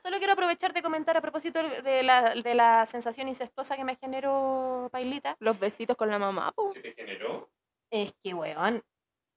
[0.03, 3.95] Solo quiero aprovechar de comentar a propósito de la, de la sensación incestuosa que me
[3.95, 5.35] generó Pailita.
[5.39, 6.51] los besitos con la mamá.
[6.53, 6.71] po.
[6.73, 7.49] ¿Qué te generó?
[7.91, 8.83] Es que, weón,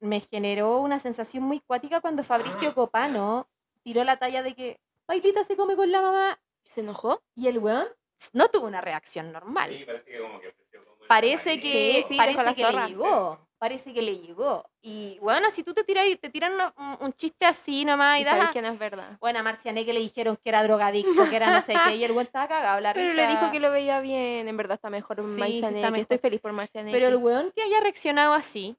[0.01, 3.49] me generó una sensación muy cuática cuando Fabricio Ah, Copano
[3.83, 7.23] tiró la talla de que Pailita se come con la mamá ¿Se enojó?
[7.35, 7.87] y el weón
[8.33, 9.71] no tuvo una reacción normal.
[9.77, 12.63] Sí, parece que como que ofreció como el Parece que, Sí, sí, parece la que
[12.63, 12.87] le zorra.
[12.89, 13.49] llegó.
[13.63, 14.69] Parece que le llegó.
[14.83, 18.23] Y bueno, si tú te tiras te tiran una- un, un chiste así nomás y
[18.23, 18.51] Y das.
[18.51, 19.17] que no es verdad.
[19.21, 22.03] Bueno, a Marciané que le dijeron que era drogadicto, que era no sé qué, y
[22.03, 22.81] el weón estaba cagado.
[22.81, 24.49] La Pero le dijo que lo veía bien.
[24.49, 25.99] En verdad está mejor Sí, sí está mejor.
[26.01, 26.93] Estoy feliz por Marcianek.
[26.93, 28.77] Pero el weón que haya reaccionado así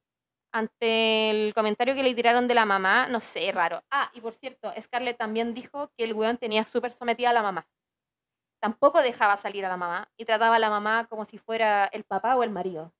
[0.51, 3.81] ante el comentario que le tiraron de la mamá, no sé, raro.
[3.89, 7.41] Ah, y por cierto, Scarlett también dijo que el weón tenía súper sometida a la
[7.41, 7.65] mamá.
[8.61, 12.03] Tampoco dejaba salir a la mamá y trataba a la mamá como si fuera el
[12.03, 12.93] papá o el marido.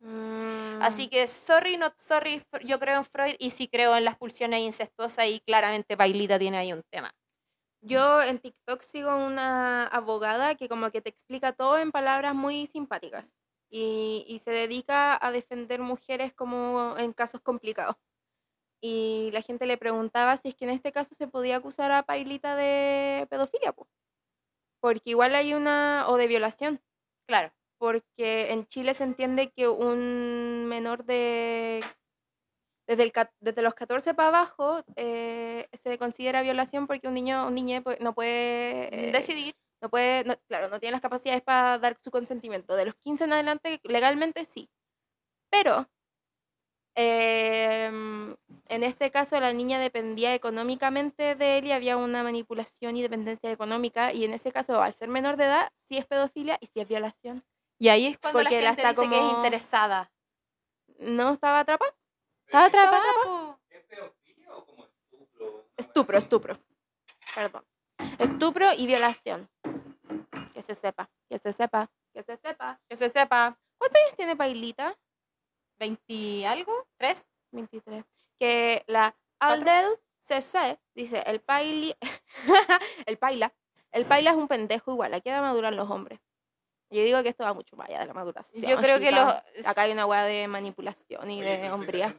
[0.00, 4.16] Mm, Así que, sorry, not sorry, yo creo en Freud y sí creo en las
[4.16, 7.12] pulsiones incestuosas y claramente Bailita tiene ahí un tema.
[7.80, 12.66] Yo en TikTok sigo una abogada que como que te explica todo en palabras muy
[12.66, 13.26] simpáticas
[13.70, 17.96] y, y se dedica a defender mujeres como en casos complicados.
[18.82, 22.04] Y la gente le preguntaba si es que en este caso se podía acusar a
[22.04, 23.88] Pailita de pedofilia, po.
[24.80, 26.82] porque igual hay una, o de violación,
[27.26, 27.52] Claro.
[27.78, 31.82] Porque en Chile se entiende que un menor de
[32.86, 37.54] desde, el, desde los 14 para abajo eh, se considera violación porque un niño un
[37.54, 39.54] niño pues, no puede eh, Decidir.
[39.82, 42.76] no puede no- claro no tiene las capacidades para dar su consentimiento.
[42.76, 44.70] De los 15 en adelante legalmente sí.
[45.50, 45.88] Pero
[46.94, 48.34] em,
[48.68, 53.50] en este caso la niña dependía económicamente de él y había una manipulación y dependencia
[53.52, 56.80] económica y en ese caso al ser menor de edad sí es pedofilia y sí
[56.80, 57.44] es violación
[57.78, 60.10] Y ahí es cuando Porque la está dice que es como- interesada.
[60.98, 61.94] no estaba atrapada
[62.46, 63.58] Estaba atrapada.
[63.70, 65.64] ¿Es pedofilia o como estupro?
[65.76, 66.58] Estupro, estupro.
[67.34, 67.64] Perdón.
[68.18, 69.48] Estupro y violación.
[70.54, 72.80] Que se sepa, que se sepa, que se sepa.
[72.88, 73.58] Que se sepa.
[73.78, 74.96] ¿Cuántos años tiene Pailita?
[75.78, 76.86] ¿20 algo?
[76.98, 77.24] ¿3?
[77.52, 78.04] 23.
[78.40, 79.86] Que la Aldel
[80.18, 81.94] CC dice, el Paili...
[83.06, 83.54] el Paila.
[83.92, 86.18] El Paila es un pendejo igual, aquí da madurar los hombres.
[86.90, 88.62] Yo digo que esto va mucho más allá de la maduración.
[88.62, 89.34] Yo creo que los...
[89.66, 92.16] Acá hay una weá de manipulación y Oye, de hombría.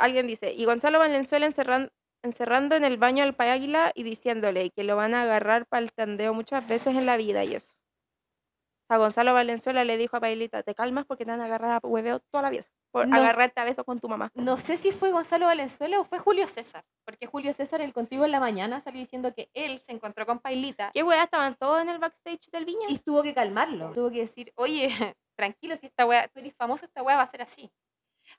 [0.00, 1.90] alguien dice, y Gonzalo Valenzuela encerran-
[2.22, 5.92] encerrando en el baño al Águila y diciéndole que lo van a agarrar para el
[5.92, 7.72] tandeo muchas veces en la vida y eso.
[7.72, 11.72] O sea, Gonzalo Valenzuela le dijo a Pailita, te calmas porque te van a agarrar
[11.82, 12.66] a hueveo toda la vida.
[12.96, 13.16] Por No.
[13.16, 14.30] agarrarte a besos con tu mamá.
[14.34, 16.82] No sé si fue Gonzalo Valenzuela o fue Julio César.
[17.04, 20.38] Porque Julio César, el contigo en la mañana, salió diciendo que él se encontró con
[20.38, 21.24] Pailita ¿Qué weá?
[21.24, 22.86] Estaban todos en el backstage del Viña.
[22.88, 23.92] y tuvo que calmarlo.
[23.92, 24.88] Tuvo que decir, oye,
[25.36, 27.70] tranquilo, si esta weá, tú eres famoso, esta weá va a ser así.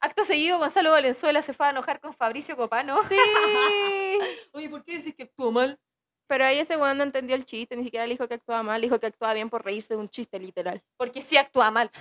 [0.01, 2.97] Acto seguido, Gonzalo Valenzuela se fue a enojar con Fabricio Copano.
[3.03, 3.15] Sí.
[4.53, 5.79] Oye, ¿por qué decís que actuó mal?
[6.25, 8.81] Pero ahí ese weón no entendió el chiste, ni siquiera le dijo que actuaba mal,
[8.81, 10.81] le dijo que actuaba bien por reírse de un chiste literal.
[10.97, 11.91] Porque sí actúa mal.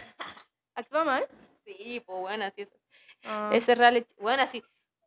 [0.75, 1.29] ¿Actúa mal?
[1.66, 2.72] Sí, pues bueno, así es.
[3.24, 3.50] Ah.
[3.52, 4.14] Ese reality.
[4.18, 4.62] Bueno, así.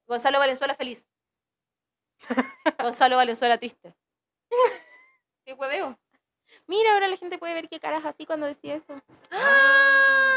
[0.06, 1.08] Gonzalo Valenzuela feliz.
[2.80, 3.96] Gonzalo Valenzuela triste.
[5.46, 5.98] Sí, hueveo.
[6.68, 9.02] Mira, ahora la gente puede ver qué caras así cuando decía eso.
[9.32, 10.36] ¡Ah!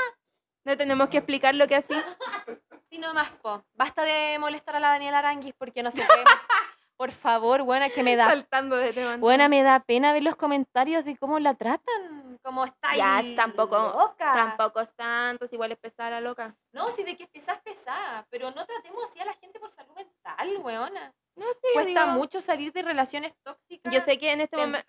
[0.64, 1.94] No tenemos que explicar lo que así.
[2.92, 3.64] Sí, nomás, po.
[3.72, 6.24] Basta de molestar a la Daniela Aranguis porque no se puede.
[6.98, 8.26] Por favor, buena, que me da.
[8.26, 9.14] Saltando de tema.
[9.14, 12.21] en Buena, me da pena ver los comentarios de cómo la tratan.
[12.42, 14.32] Cómo está Ya, tampoco- loca.
[14.32, 16.56] Tampoco es tanto, es igual es pesada la loca.
[16.72, 18.26] No, sí, de que pesás pesada.
[18.30, 21.14] Pero no tratemos así a la gente por salud mental, weona.
[21.36, 23.92] No sé, Cuesta digo- mucho salir de relaciones tóxicas.
[23.92, 24.86] Yo sé que en este te momento.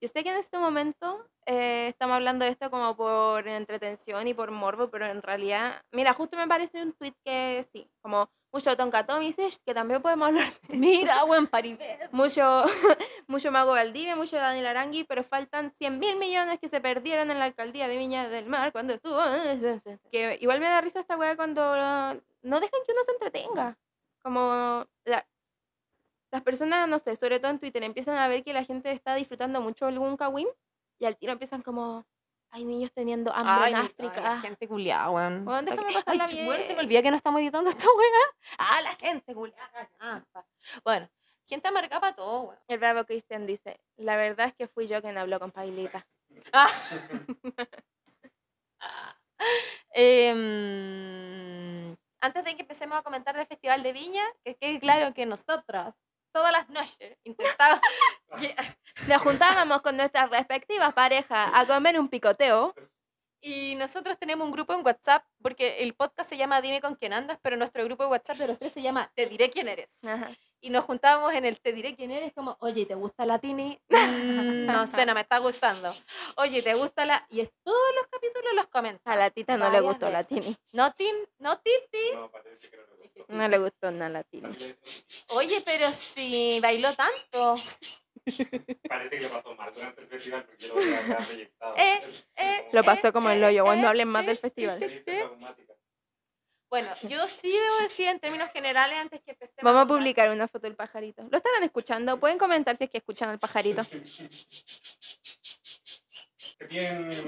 [0.00, 4.34] Yo sé que en este momento eh, estamos hablando de esto como por entretención y
[4.34, 8.76] por morbo, pero en realidad, mira, justo me parece un tweet que sí, como mucho
[8.76, 12.08] Tonkatomises, que también podemos hablar de Mira, buen paribet.
[12.12, 12.64] mucho,
[13.26, 17.38] mucho Mago Valdivia, mucho Daniel Arangui, pero faltan 100 mil millones que se perdieron en
[17.38, 19.18] la alcaldía de Viña del Mar cuando estuvo.
[20.10, 21.60] Que igual me da risa esta weá cuando
[22.42, 23.76] no dejan que uno se entretenga.
[24.22, 25.26] Como la-
[26.36, 29.14] las personas, no sé, sobre todo en Twitter, empiezan a ver que la gente está
[29.14, 30.46] disfrutando mucho el Win
[30.98, 32.06] y al tiro empiezan como,
[32.50, 34.12] hay niños teniendo hambre en Ay, África.
[34.16, 35.48] ay, la gente culiada, weón.
[35.48, 38.34] Weón, déjame Ay, pasarla ch- weón, se me olvida que no estamos editando esta weá.
[38.58, 39.88] Ah, la gente culiada.
[39.98, 40.46] callampa.
[40.84, 41.08] Bueno,
[41.46, 42.58] gente amargada para todo, weón.
[42.68, 46.06] El bravo Cristian dice, la verdad es que fui yo quien habló con Pailita.
[46.52, 46.68] Ah.
[49.92, 55.26] Em, antes de que empecemos a comentar del Festival de Viña, que quede claro que
[55.26, 55.94] nosotros,
[56.36, 57.80] todas las noches, intentamos...
[59.08, 62.74] Nos juntábamos con nuestras respectivas parejas a comer un picoteo.
[63.40, 67.12] y nosotros tenemos un grupo en WhatsApp, porque el podcast se llama Dime con quién
[67.12, 70.02] andas, pero nuestro grupo de WhatsApp de los tres se llama Te diré quién eres.
[70.04, 70.30] Ajá.
[70.60, 73.78] y nos juntábamos en el Te diré quién eres, como, oye, ¿te gusta la Tini?
[73.88, 75.90] "Mm, no sé, no me está gustando.
[76.38, 77.24] Oye, ¿te gusta la...?
[77.30, 79.12] Y es, todos los capítulos los comentan.
[79.12, 80.56] A la tita no le gustó la tini.
[80.72, 82.14] No, tin, no, Titi.
[82.14, 82.95] No, parece que no.
[83.28, 84.42] No le gustó nada la tini.
[84.42, 84.76] También
[85.30, 87.56] Oye, pero si bailó tanto.
[88.88, 91.74] Parece que lo pasó mal durante el festival porque lo voy a dejar proyectado.
[91.76, 91.98] Eh,
[92.36, 93.64] eh, Lo pasó como el hoyo.
[93.64, 94.78] Bueno, eh, no hablen más eh, del festival.
[96.68, 99.62] Bueno, yo sí debo decir en términos generales, antes que empecemos...
[99.62, 101.22] Vamos a publicar una foto del pajarito.
[101.30, 102.18] ¿Lo estarán escuchando?
[102.18, 103.82] Pueden comentar si es que escuchan al pajarito.
[106.68, 107.24] Bien.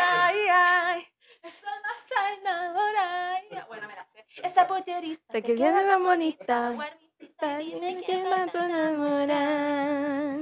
[0.00, 1.06] Ay, ay,
[1.42, 3.42] eso no sana ahora.
[3.66, 4.24] Bueno, me la sé.
[4.42, 5.32] Esa pollerita.
[5.32, 6.70] Te, que viene tan bonita.
[6.70, 10.38] Guarnicita, dime que más enamorar.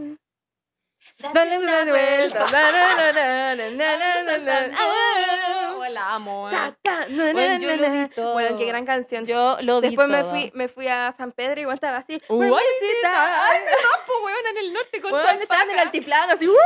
[1.35, 2.47] Dale una vuelta.
[5.91, 6.49] La amo.
[8.33, 9.27] Bueno, qué gran canción.
[9.27, 12.23] Yo lo Después me fui, me fui a San Pedro y igual estaba así.
[12.29, 13.47] ¡Guarnicita!
[13.47, 14.47] ¡Ay, me rompo, pues, weón!
[14.51, 16.47] En el norte con weón, estaba en el altiplano así.
[16.49, 16.57] Uh".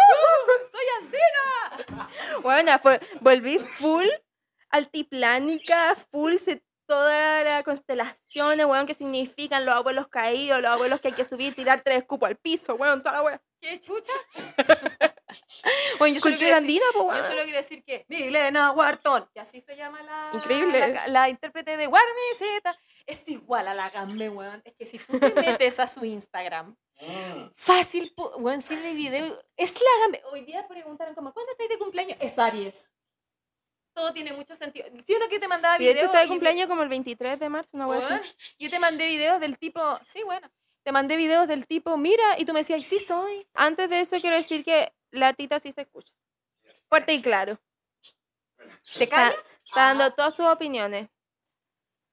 [0.70, 1.34] ¡Soy andina!
[2.42, 2.72] Bueno,
[3.20, 4.06] volví full
[4.74, 11.08] altiplánica, full se, toda la constelación, weón, que significan los abuelos caídos, los abuelos que
[11.08, 13.40] hay que subir, tirar tres cupos al piso, weón, toda la weón.
[13.60, 14.12] ¿Qué chucha?
[15.98, 17.24] bueno, yo solo, quiero andina, po, yo weón.
[17.24, 20.92] solo quiero decir que Milena Wharton, que así se llama la, Increíble.
[20.94, 22.74] la, la intérprete de Guarmiseta,
[23.06, 24.60] es igual a la Gambe, weón.
[24.64, 27.50] Es que si tú te metes a su Instagram, Mm.
[27.56, 30.22] fácil, weón, si el video es la Gambe.
[30.30, 32.16] Hoy día preguntaron como, ¿cuándo estáis de cumpleaños?
[32.20, 32.92] Es Aries.
[33.94, 34.86] Todo tiene mucho sentido.
[35.06, 35.96] Si uno que te mandaba Y de videos...
[35.98, 38.34] hecho está de cumpleaños como el 23 de marzo, una así.
[38.58, 40.50] yo te mandé videos del tipo, sí, bueno,
[40.82, 43.46] te mandé videos del tipo, mira, y tú me decías, "Ay, sí soy.
[43.54, 46.12] Antes de eso quiero decir que la tita sí se escucha.
[46.88, 47.58] Fuerte y claro.
[48.98, 49.60] ¿Te Está, callas?
[49.64, 51.08] está dando todas sus opiniones.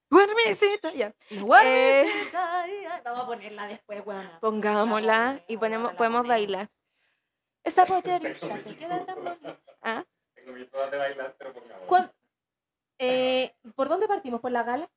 [0.09, 1.13] Guarmisita, ya.
[1.29, 2.83] Guarmisita, ay.
[3.03, 4.39] Vamos a ponerla después, weona.
[4.39, 6.69] Pongámosla y ponemos, podemos bailar.
[7.63, 9.59] Esa pollerita se queda tan bonita.
[9.81, 10.03] ¿Ah?
[10.53, 11.87] De bailar, pero pongamos.
[11.87, 12.11] ¿Cuán-
[12.99, 14.41] eh, ¿Por dónde partimos?
[14.41, 14.89] ¿Por la gala?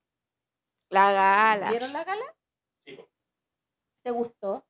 [0.90, 1.71] La gala.
[1.71, 2.25] ¿Vieron la gala?
[2.85, 2.99] Sí.
[4.03, 4.67] ¿Te gustó?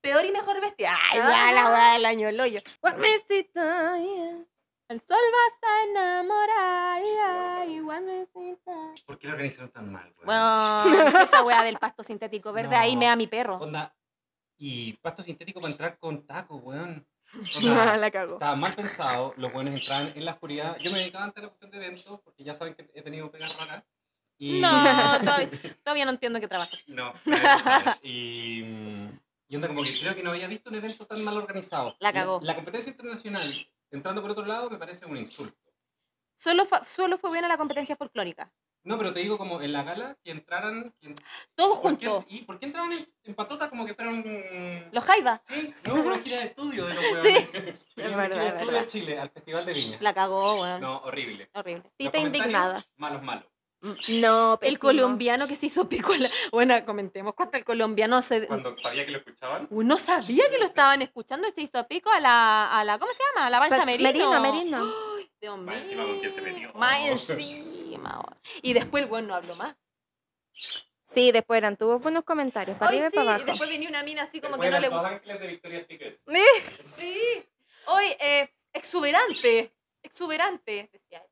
[0.00, 0.94] Peor y mejor vestida.
[1.12, 1.28] Ay, Ah.
[1.30, 2.60] ya, la weá del año, el hoyo.
[4.88, 7.02] El sol vas a enamorar.
[9.06, 10.24] ¿Por qué lo organizaron tan mal, weón?
[10.24, 13.00] Bueno, esa weá del pasto sintético verde, ahí No.
[13.00, 13.56] me da mi perro.
[13.58, 13.94] Onda,
[14.56, 17.06] y pasto sintético para entrar con tacos, weón.
[17.56, 18.34] Onda, la cago.
[18.34, 20.76] estaba mal pensado, los buenos entraban en la oscuridad.
[20.78, 23.30] Yo me dedicaba antes a la cuestión de eventos, porque ya saben que he tenido
[23.30, 23.84] pegas raras.
[24.38, 24.60] Y...
[24.60, 24.68] No,
[25.20, 25.50] todavía,
[25.82, 26.80] todavía no entiendo que trabajas.
[26.86, 27.12] No,
[28.02, 28.64] y,
[29.48, 31.96] y onda, como que creo que no había visto un evento tan mal organizado.
[32.00, 32.40] La cagó.
[32.42, 33.52] La, competencia internacional,
[33.90, 35.58] entrando por otro lado, me parece un insulto.
[36.34, 38.50] Solo, solo fue buena la competencia folclórica.
[38.82, 40.94] No, pero te digo como en la gala, que entraran...
[41.00, 41.14] que en-
[41.54, 42.24] Todos ¿por qué- juntos.
[42.28, 44.88] ¿Y por qué entraban en, en patota como que fueran...
[44.90, 45.42] Los jaivas.
[45.46, 47.48] Sí, no, una gira de estudio de los huevones.
[47.94, 48.02] Sí.
[48.02, 48.82] Es verdad, gira de es estudio verdad.
[48.82, 49.98] a Chile, al Festival de Viña.
[50.00, 50.80] La cagó, weón.
[50.80, 51.50] No, horrible.
[51.54, 51.82] Horrible.
[51.98, 52.86] Tita indignada.
[52.96, 53.44] Malos, malos.
[54.08, 54.78] No, El pésimo.
[54.80, 56.14] colombiano que se hizo pico.
[56.14, 58.46] la- Bueno, comentemos cuánto el colombiano se.
[58.46, 59.66] Cuando sabía que lo escuchaban.
[59.70, 62.78] Uno sabía que lo estaban escuchando y se hizo pico a la.
[62.78, 63.46] A la ¿Cómo se llama?
[63.46, 64.10] A la Bancha Merino.
[64.10, 64.92] Merino, Merino.
[65.40, 65.66] Dios mío.
[65.66, 66.72] Más encima con quién se metió.
[66.74, 68.20] Más encima.
[68.20, 68.38] weón.
[68.62, 69.76] Y después el weón no habló más.
[71.04, 73.44] Sí, después eran, tuvo buenos comentarios, para Ay, arriba y sí, para y abajo.
[73.46, 76.20] después venía una mina así como Después que no le de Victoria's Secret.
[76.96, 77.44] Sí.
[77.86, 79.72] Hoy, eh, exuberante.
[80.02, 81.30] Exuberante, decía él.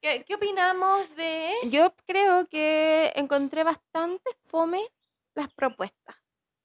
[0.00, 1.52] ¿Qué, ¿Qué opinamos de.?
[1.64, 4.82] Yo creo que encontré bastante fome
[5.34, 6.16] las propuestas.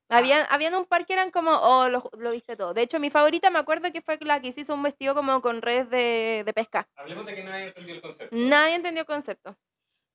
[0.09, 2.73] Habían, habían un par que eran como, oh, lo, lo viste todo.
[2.73, 5.61] De hecho, mi favorita me acuerdo que fue la que hizo un vestido como con
[5.61, 6.87] redes de, de pesca.
[6.95, 8.35] Hablemos de que nadie entendió el concepto.
[8.35, 9.57] Nadie entendió el concepto.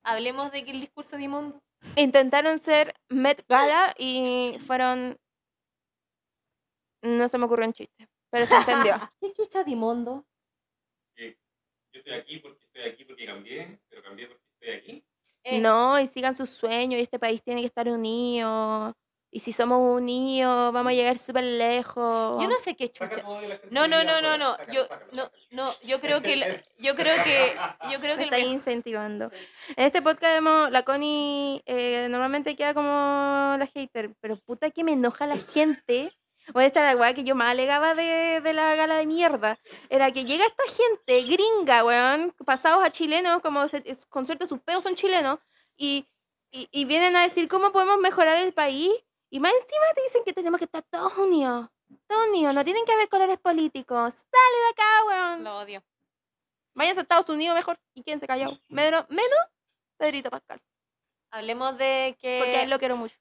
[0.02, 1.62] Hablemos de que el discurso de Imundo.
[1.96, 5.18] Intentaron ser Met Gala y fueron...
[7.02, 8.94] No se me ocurrió un chiste, pero se entendió.
[9.20, 10.24] ¿Qué chucha de Imundo?
[11.16, 15.04] Yo estoy aquí porque estoy aquí porque cambié, pero cambié porque estoy aquí.
[15.44, 18.96] Eh, No, y sigan sus sueños y este país tiene que estar unido.
[19.34, 22.36] Y si somos unidos, vamos a llegar súper lejos.
[22.38, 23.22] Yo no sé qué chucha.
[23.70, 24.56] No, no, no, no, no.
[24.70, 27.56] Yo, no, no, yo creo que, la- yo creo que,
[27.90, 29.30] yo creo que Me está incentivando.
[29.74, 34.92] En este podcast la Connie eh, normalmente queda como la hater, pero puta que me
[34.92, 36.12] enoja la gente.
[36.54, 39.58] O esta es la weá que yo más alegaba de, de la gala de mierda.
[39.88, 44.60] Era que llega esta gente gringa, weón, pasados a chilenos, como se- con suerte sus
[44.60, 45.38] peos son chilenos,
[45.76, 46.06] y,
[46.50, 48.92] y, y vienen a decir cómo podemos mejorar el país.
[49.32, 51.68] Y más encima te dicen que tenemos que estar todos unidos.
[52.06, 54.12] Todos unidos, no tienen que haber colores políticos.
[54.12, 55.44] Sale de acá, weón.
[55.44, 55.82] Lo odio.
[56.74, 58.60] Váyanse a Estados Unidos mejor y quédense callados.
[58.68, 59.38] Menos, menos
[59.96, 60.60] Pedrito Pascal.
[61.30, 63.16] Hablemos de que Porque a él lo quiero mucho.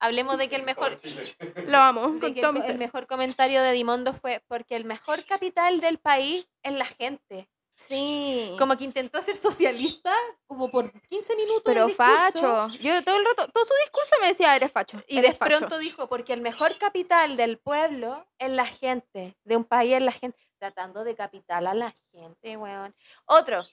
[0.00, 0.96] hablemos de que el mejor.
[1.66, 2.02] Lo amo.
[2.20, 2.70] Con todo el, mi co- ser.
[2.72, 7.48] el mejor comentario de Dimondo fue porque el mejor capital del país es la gente.
[7.74, 8.54] Sí.
[8.58, 10.14] Como que intentó ser socialista
[10.46, 11.62] como por 15 minutos.
[11.64, 12.68] Pero facho.
[12.80, 15.02] Yo todo el rato, todo su discurso me decía, eres facho.
[15.06, 15.58] Y de eres facho".
[15.58, 20.02] pronto dijo, porque el mejor capital del pueblo es la gente, de un país es
[20.02, 22.94] la gente, tratando de capital a la gente, weón.
[23.24, 23.66] Otro,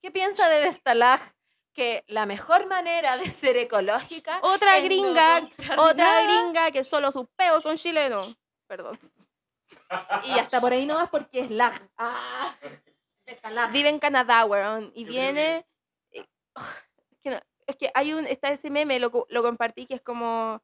[0.00, 1.20] ¿qué piensa de Vestalaj?
[1.72, 7.26] Que la mejor manera de ser ecológica Otra no gringa, otra gringa que solo sus
[7.34, 8.36] peos son chilenos.
[8.68, 8.96] Perdón.
[10.24, 11.74] Y hasta por ahí no vas porque es lag.
[11.98, 12.54] Ah,
[13.72, 14.92] Vive en Canadá, weón.
[14.94, 15.66] Y Yo viene.
[16.10, 16.24] Es
[17.22, 18.26] que, no- es que hay un.
[18.26, 20.62] Está ese meme, lo, lo compartí, que es como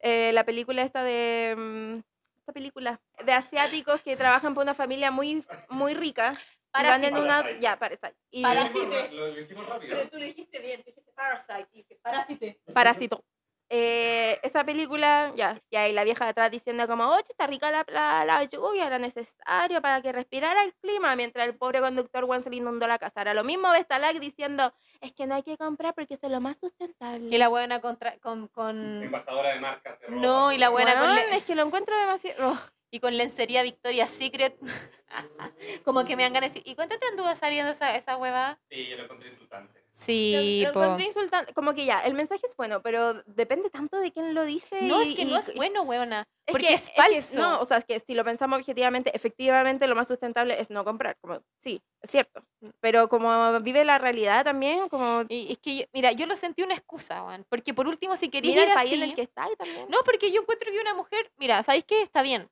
[0.00, 1.54] eh, la película esta de.
[1.56, 1.98] mm,
[2.40, 3.00] Esta película.
[3.24, 6.32] De asiáticos que trabajan por una familia muy, muy rica.
[6.32, 7.20] y van en Parásite.
[7.20, 7.36] una...
[7.42, 7.60] Parasite.
[7.60, 8.16] Ya, Parasite.
[8.30, 8.78] Y Parasite.
[8.78, 9.96] hicimos- Lo, lo hicimos rápido.
[9.96, 12.60] Pero tú lo dijiste bien, dijiste Parasite, y dije Parásite.
[12.72, 13.24] Parásito.
[13.70, 17.70] Eh, esa película, ya, y ahí la vieja de atrás diciendo como, oye, está rica
[17.70, 22.24] la, la, la lluvia, era necesario para que respirara el clima, mientras el pobre conductor
[22.24, 23.20] Juan se le inundó la casa.
[23.20, 26.40] Era lo mismo Vestalak diciendo, es que no hay que comprar porque eso es lo
[26.40, 27.28] más sustentable.
[27.34, 29.02] Y la buena contra, con, con...
[29.02, 29.98] Embajadora de ropa.
[30.08, 32.52] No, y la buena con le- es que lo encuentro demasiado...
[32.52, 32.58] ugh.
[32.90, 34.56] y con lencería Victoria's Secret.
[35.84, 38.58] Como que me dan ganas de decir, ¿y cuánto te anduvo saliendo esa, esa hueva?
[38.70, 39.84] Sí, yo lo encontré insultante.
[39.98, 41.52] Sí, lo, lo encontré insultante.
[41.54, 44.82] Como que ya, el mensaje es bueno, pero depende tanto de quién lo dice.
[44.82, 46.24] No, y- es que y- no es bueno, weona.
[46.46, 47.38] Es porque que- es que falso.
[47.40, 50.84] no, o sea, es que si lo pensamos objetivamente, efectivamente lo más sustentable es no
[50.84, 51.16] comprar.
[51.20, 52.42] Como, sí, es cierto.
[52.80, 56.62] Pero como vive la realidad también, como Y es que, yo- mira, yo lo sentí
[56.62, 57.44] una excusa, weón.
[57.48, 58.94] Porque por último, si querías ir el país así...
[59.02, 59.86] en el que está y también.
[59.90, 62.02] No, porque yo encuentro que una mujer, mira, ¿sabéis qué?
[62.02, 62.48] Está bien.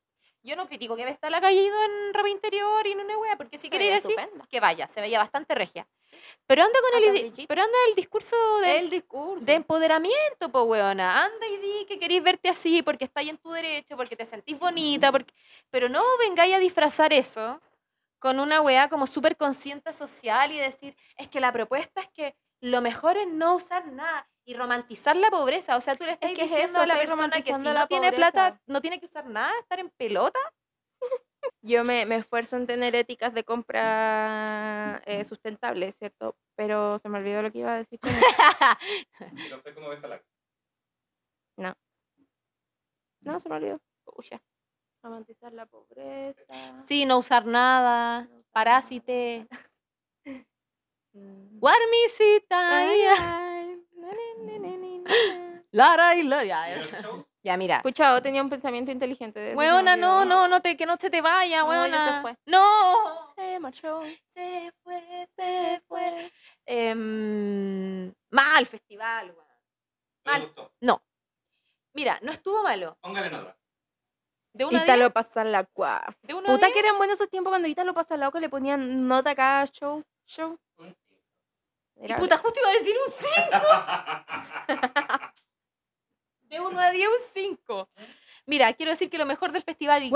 [0.46, 3.36] Yo no critico que está la calle ido en ropa interior y en una wea,
[3.36, 5.88] porque si queréis veía así, que vaya, se veía bastante regia.
[6.46, 9.44] Pero anda con Hasta el, pero anda el discurso de, El discurso.
[9.44, 11.24] de empoderamiento, po weona.
[11.24, 14.56] Anda y di que queréis verte así porque estáis en tu derecho, porque te sentís
[14.56, 15.34] bonita, porque...
[15.68, 17.60] pero no vengáis a disfrazar eso
[18.20, 22.36] con una weá como súper consciente social y decir, es que la propuesta es que
[22.60, 25.76] lo mejor es no usar nada y romantizar la pobreza.
[25.76, 28.12] O sea, tú le estás que diciendo eso, a la persona que si no tiene
[28.12, 30.38] plata, no tiene que usar nada, estar en pelota.
[31.62, 36.36] Yo me, me esfuerzo en tener éticas de compra eh, sustentables, ¿cierto?
[36.54, 38.00] Pero se me olvidó lo que iba a decir.
[39.50, 40.22] No sé cómo ves la
[43.22, 43.80] No, se me olvidó.
[44.04, 44.40] Pucha.
[45.02, 46.76] Romantizar la pobreza.
[46.78, 49.46] Sí, no usar nada, parásite.
[51.18, 51.60] Mm.
[51.60, 52.84] Guarmisita.
[55.72, 56.66] Lara y Lara.
[57.46, 57.76] Ya, mira.
[57.76, 61.60] Escuchado, tenía un pensamiento inteligente de no, no, no te, que no se te vaya,
[61.62, 62.36] No, fue.
[62.44, 63.32] No.
[63.36, 64.02] Se marchó.
[64.26, 66.32] Se fue, se fue.
[66.64, 69.46] Em, mal festival, weón.
[70.24, 70.40] ¿No Mal.
[70.40, 70.72] me gustó?
[71.94, 72.98] Mira, no estuvo malo.
[73.00, 73.56] Póngale nota.
[74.52, 76.04] De una Ítalo pasa la cua.
[76.22, 79.06] de una Puta diez, que eran buenos esos tiempos cuando Ítalo pasa loco le ponían
[79.06, 80.02] nota a cada show.
[80.26, 80.58] show.
[82.00, 83.28] Y puta, justo iba a decir un 5.
[86.42, 87.88] De 1 a 10, un 5.
[88.46, 90.10] Mira, quiero decir que lo mejor del festival y-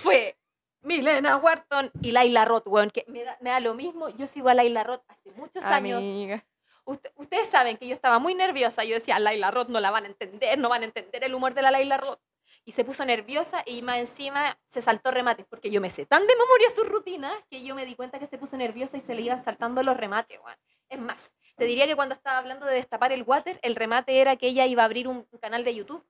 [0.00, 0.38] fue
[0.80, 4.08] Milena Wharton y Laila Roth, weón, que me da, me da lo mismo.
[4.10, 5.98] Yo sigo a Laila Roth hace muchos años.
[5.98, 6.44] Amiga.
[6.84, 8.84] Usted- ustedes saben que yo estaba muy nerviosa.
[8.84, 11.52] Yo decía, Laila Roth no la van a entender, no van a entender el humor
[11.52, 12.20] de la Laila Roth.
[12.68, 16.26] Y se puso nerviosa y más encima se saltó remates, porque yo me sé tan
[16.26, 19.14] de memoria sus rutinas que yo me di cuenta que se puso nerviosa y se
[19.14, 20.58] le iban saltando los remates, weón.
[20.88, 24.34] Es más, te diría que cuando estaba hablando de destapar el water, el remate era
[24.36, 26.04] que ella iba a abrir un, un canal de YouTube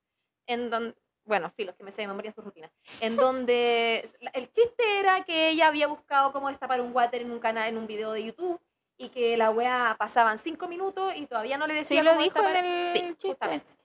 [0.47, 0.95] en donde,
[1.25, 5.51] bueno, filos, que me sé de memoria sus rutinas, en donde el chiste era que
[5.51, 8.59] ella había buscado cómo destapar un water en un canal, en un video de YouTube
[8.97, 12.23] y que la wea pasaban cinco minutos y todavía no le decía Sí, lo cómo
[12.23, 13.29] dijo en destapar- el Sí, chiste.
[13.29, 13.76] justamente.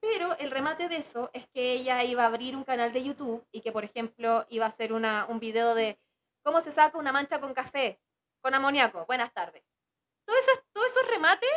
[0.00, 3.46] Pero el remate de eso es que ella iba a abrir un canal de YouTube
[3.52, 5.98] y que, por ejemplo, iba a hacer una, un video de
[6.42, 8.00] cómo se saca una mancha con café,
[8.40, 9.04] con amoníaco.
[9.06, 9.62] Buenas tardes.
[10.24, 11.50] Todos esos, todos esos remates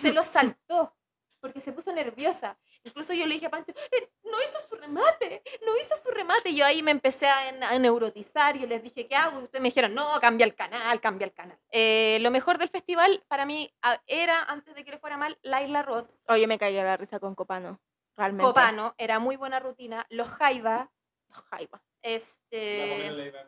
[0.00, 0.94] se los saltó
[1.40, 2.58] porque se puso nerviosa.
[2.84, 6.50] Incluso yo le dije a Pancho, "Eh, no hizo su remate, no hizo su remate.
[6.50, 8.56] Y yo ahí me empecé a, a neurotizar.
[8.56, 9.40] Yo les dije, ¿qué hago?
[9.40, 11.58] Y ustedes me dijeron, no, cambia el canal, cambia el canal.
[11.70, 13.72] Eh, lo mejor del festival para mí
[14.06, 16.10] era, antes de que le fuera mal, Laila Roth.
[16.28, 17.80] Oye, me caí a la risa con Copano.
[18.18, 18.44] Realmente.
[18.44, 20.04] Copano, era muy buena rutina.
[20.10, 20.90] Los Jaiba,
[21.28, 21.80] Los Jaiba.
[22.02, 23.38] La este, Pamela Leiva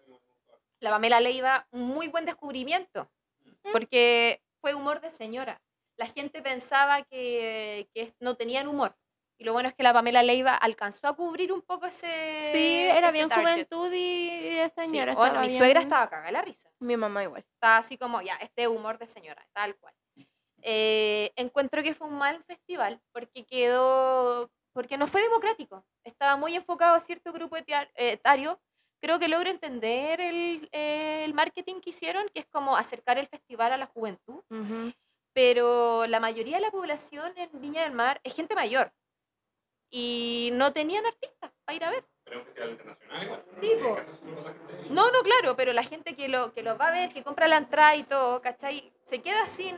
[0.80, 3.10] la Pamela Leiva, muy buen descubrimiento,
[3.72, 5.60] porque fue humor de señora.
[5.98, 8.96] La gente pensaba que, que no tenían humor.
[9.38, 12.50] Y lo bueno es que la Pamela Leiva alcanzó a cubrir un poco ese.
[12.54, 13.52] Sí, era ese bien target.
[13.52, 15.14] juventud y, y la Sí, señora.
[15.14, 16.70] bueno, mi bien- suegra estaba cagada de la risa.
[16.78, 17.44] Mi mamá igual.
[17.54, 19.94] Estaba así como, ya, este humor de señora, tal cual.
[20.62, 25.84] Eh, encuentro que fue un mal festival porque quedó, porque no fue democrático.
[26.04, 28.60] Estaba muy enfocado a cierto grupo etario.
[29.02, 33.72] Creo que logro entender el, el marketing que hicieron, que es como acercar el festival
[33.72, 34.92] a la juventud, Ujú.
[35.32, 38.92] pero la mayoría de la población en Viña del Mar es gente mayor
[39.90, 42.04] y no tenían artistas para ir a ver.
[42.24, 43.44] Pero es un festival internacional igual.
[43.56, 44.88] Sí, para la gente.
[44.90, 47.48] No, no, claro, pero la gente que lo, que lo va a ver, que compra
[47.48, 48.92] la entrada y todo, ¿cachai?
[49.02, 49.76] Se queda sin,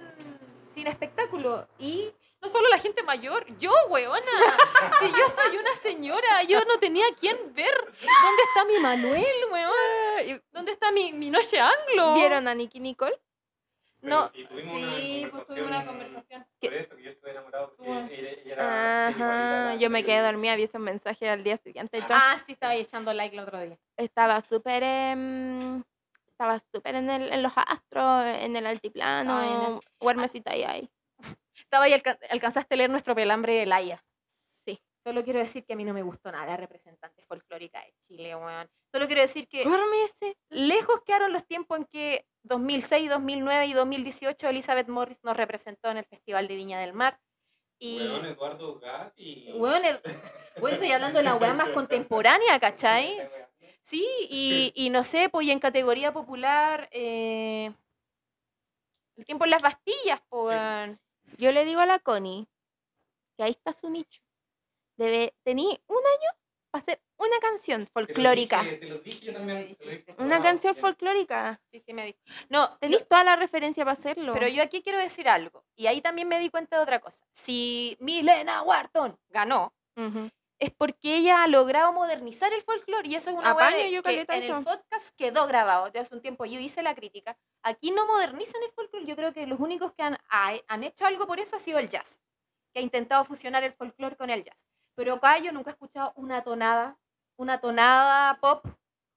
[0.61, 1.67] sin espectáculo.
[1.79, 2.13] Y
[2.43, 4.21] no solo la gente mayor, yo, weona.
[5.01, 7.75] Si yo soy una señora, yo no tenía quien ver.
[7.85, 10.43] ¿Dónde está mi Manuel, weón?
[10.51, 12.15] ¿Dónde está mi, mi noche anglo?
[12.15, 13.19] ¿Vieron a Nicky Nicole?
[14.01, 16.45] Pero No, sí, tuvimos sí, pues tuvimos una conversación.
[16.61, 17.75] Por eso que yo estuve enamorado.
[17.77, 19.07] Porque ella, ella era.
[19.09, 22.01] Ajá, yo me quedé dormida, vi ese mensaje al día siguiente.
[22.01, 23.79] Yo Ah, sí, estaba ahí echando like el otro día.
[23.97, 24.83] estaba súper...
[26.27, 30.91] estaba súper en, el- en los astros, en el altiplano, Ay, en Huermesita y ahí.
[31.73, 34.05] Estaba y alca- alcanzaste a leer nuestro pelambre de Laia.
[34.63, 34.79] Sí.
[35.07, 38.69] Solo quiero decir que a mí no me gustó nada representante folclórica de Chile, weón.
[38.93, 40.37] Solo quiero decir que Huermese.
[40.51, 45.97] lejos quedaron los tiempos en que 2006, 2009 y 2018 Elizabeth Morris nos representó en
[45.97, 47.19] el Festival de Viña del Mar.
[47.79, 49.53] Y, Weón, Eduardo Gatti.
[49.57, 50.01] weón, ed-
[50.61, 53.19] weón, estoy hablando de la weá más contemporánea, ¿cachai?
[53.81, 57.73] Sí, y, y no sé, pues y en categoría popular, eh,
[59.17, 60.59] el tiempo en las Bastillas, pues.
[60.95, 60.99] Sí.
[61.39, 62.47] Yo le digo a la Connie
[63.37, 64.21] que ahí está su nicho.
[64.97, 66.31] Debe, tení un año
[66.71, 68.63] para hacer una canción Te lo folclórica.
[68.63, 69.77] dije, Te lo dije yo también.
[69.77, 70.81] te lo dije por Una privado, canción ya.
[70.81, 71.61] folclórica.
[71.71, 72.19] Sí, sí, me dijo.
[72.49, 74.33] No, Tenís toda la referencia para hacerlo.
[74.33, 77.27] Pero yo aquí quiero decir algo, y ahí también me di cuenta de otra cosa.
[77.33, 79.75] Si Milena Wharton ganó.
[80.63, 84.03] Es porque ella ha logrado modernizar el folclore, y eso es una Apaño de yo
[84.03, 84.59] que en eso.
[84.59, 85.89] el podcast quedó grabado.
[85.93, 87.37] Ya hace un tiempo yo hice la crítica.
[87.65, 91.05] Aquí no modernizan el folclore, yo creo que los únicos que han, ha- han hecho
[91.05, 92.21] algo por eso ha sido el jazz,
[92.73, 94.65] que ha intentado fusionar el folclore con el jazz.
[94.95, 96.97] Pero acá yo nunca he escuchado una tonada,
[97.37, 98.65] una tonada pop,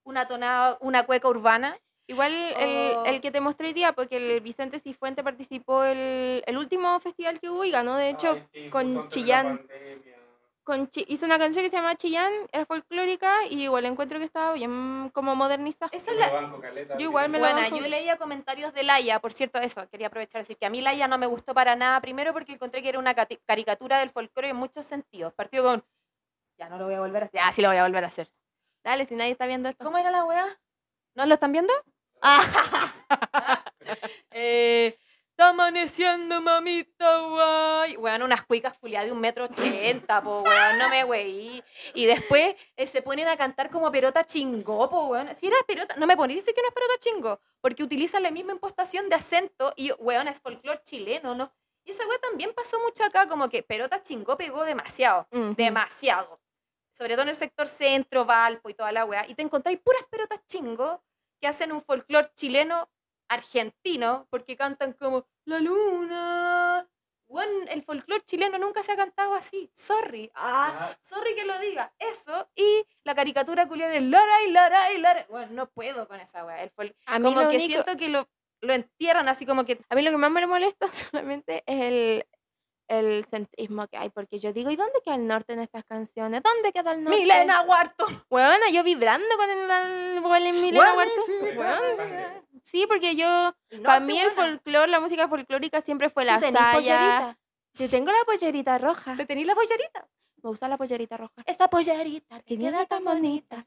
[0.03, 1.77] una tonada, una cueca urbana.
[2.07, 3.05] Igual el, Oh.
[3.05, 7.39] el que te mostré hoy día, porque el Vicente Cifuente participó el, el último festival
[7.39, 9.67] que hubo y ganó, de hecho, Ay, sí, con Chillán.
[10.65, 14.51] Con hizo una canción que se llama Chillán, era folclórica y igual encuentro que estaba
[14.53, 15.91] bien como modernizada.
[15.93, 17.77] Esa es la, lo banco caleta, Yo igual me la Bueno, banco.
[17.77, 21.07] yo leía comentarios de Laia, por cierto, eso, quería aprovechar decir que a mí Laia
[21.07, 24.55] no me gustó para nada, primero porque encontré que era una caricatura del folclore en
[24.55, 25.33] muchos sentidos.
[25.33, 25.85] Partió con,
[26.57, 28.07] ya no lo voy a volver a hacer, ah, sí lo voy a volver a
[28.07, 28.31] hacer.
[28.83, 29.85] Dale, si nadie está viendo esto.
[29.85, 30.59] ¿Cómo era la weá?
[31.13, 31.73] ¿No lo están viendo?
[32.21, 32.41] Ah.
[34.31, 34.97] eh,
[35.35, 37.97] está amaneciendo, mamita, guay.
[37.97, 41.61] Weón, unas cuicas culiadas de un metro ochenta, po, weón, no me weí.
[41.93, 45.35] Y después eh, se ponen a cantar como perota chingó, po, weón.
[45.35, 48.31] Si era perota, no me ponéis decir que no es perota chingó, porque utilizan la
[48.31, 51.51] misma impostación de acento y, weón, es folclore chileno, ¿no?
[51.83, 55.27] Y esa weá también pasó mucho acá, como que perota chingó pegó demasiado
[55.57, 56.39] demasiado.
[56.93, 59.25] Sobre todo en el sector centro, Valpo y toda la weá.
[59.27, 61.03] Y te encontráis puras pelotas chingo
[61.41, 62.89] que hacen un folclore chileno
[63.29, 66.87] argentino porque cantan como La Luna.
[67.27, 69.69] Bueno, el folclore chileno nunca se ha cantado así.
[69.73, 70.31] Sorry.
[70.35, 71.91] Ah, sorry que lo diga.
[71.97, 75.25] Eso y la caricatura culia de Laray, Laray, Laray.
[75.29, 76.61] Bueno, no puedo con esa weá.
[76.61, 78.29] El fol- A mí, como lo que único- siento que lo,
[78.61, 79.79] lo entierran así como que.
[79.89, 82.25] a mí lo que más me molesta solamente es el,
[82.87, 86.41] el centrismo que hay, porque yo digo, ¿y dónde queda el norte en estas canciones?
[86.43, 87.19] ¿Dónde queda el norte?
[87.19, 88.23] ¡Milena Wharton!
[88.29, 90.93] Bueno, yo vibrando con el, con el Milena.
[90.93, 92.43] Weón, Sangre.
[92.63, 96.59] Sí, porque yo, para mí el folclore, la música folclórica siempre fue la ¿Tú tenís
[96.59, 97.37] saya.
[97.73, 99.15] Yo tengo la pollerita roja.
[99.15, 100.07] ¿Te tenís la pollerita?
[100.41, 101.43] Me gusta la pollerita roja.
[101.45, 103.65] Esta pollerita Que queda tan bonita.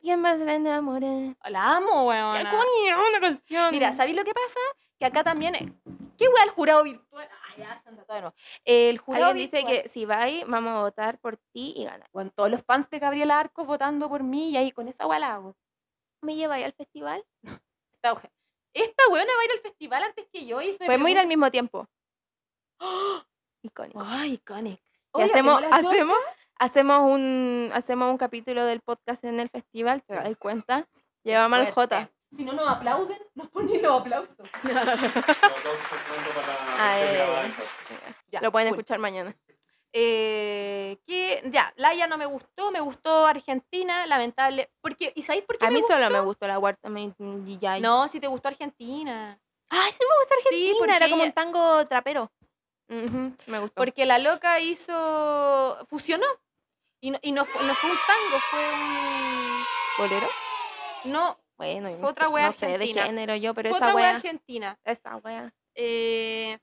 [0.00, 1.34] ¿Quién más se enamora?
[1.48, 2.28] La amo, weón.
[2.30, 3.70] Una canción.
[3.70, 4.60] Mira, ¿sabéis lo que pasa?
[4.98, 5.80] Que acá también.
[6.16, 7.28] ¿Qué weá el jurado virtual?
[7.32, 8.32] Ah, ya, Santa.
[8.64, 12.08] El jurado Alguien dice que si vais, vamos a votar por ti y ganar.
[12.12, 15.18] Bueno, todos los fans de Gabriela Arcos votando por mí y ahí con esa weá
[15.18, 15.56] la hago.
[16.22, 17.24] ¿Me lleváis al festival?
[17.92, 18.30] Esta, we-
[18.72, 20.60] esta weona va a ir al festival antes que yo.
[20.62, 21.88] Y Podemos ir al mismo tiempo.
[23.62, 24.00] Icónico.
[24.04, 24.80] Ay, iconic.
[25.16, 26.16] Y hacemos, hacemos,
[26.58, 30.88] hacemos, un, hacemos un capítulo del podcast en el festival, ¿te das cuenta?
[31.22, 32.10] Llevamos al J.
[32.34, 34.36] Si no nos aplauden, nos ponen los aplausos.
[34.64, 34.84] Los para
[36.46, 37.68] la podcast.
[38.30, 38.78] Ya, Lo pueden cool.
[38.80, 39.36] escuchar mañana.
[39.92, 44.72] Eh, que ya, Laia no me gustó, me gustó Argentina, lamentable.
[44.80, 46.12] Porque, ¿Y sabéis por qué A me mí solo gustó?
[46.12, 46.58] me gustó la
[47.60, 47.78] ya.
[47.78, 49.38] No, si te gustó Argentina.
[49.70, 50.76] Ay, sí me gusta Sí, Argentina.
[50.78, 52.32] porque Era como un tango trapero.
[52.88, 53.74] Me gustó.
[53.76, 55.78] Porque la loca hizo.
[55.88, 56.26] fusionó.
[57.00, 59.64] Y no, y no, fue, no fue un tango, fue un.
[59.98, 60.28] ¿Bolero?
[61.04, 63.06] No, Bueno, Fue no otra wea no sé de argentina.
[63.06, 64.16] género yo, pero fue esa otra wea wea.
[64.16, 64.78] argentina.
[64.84, 65.54] Esa wea.
[65.74, 66.58] Eh,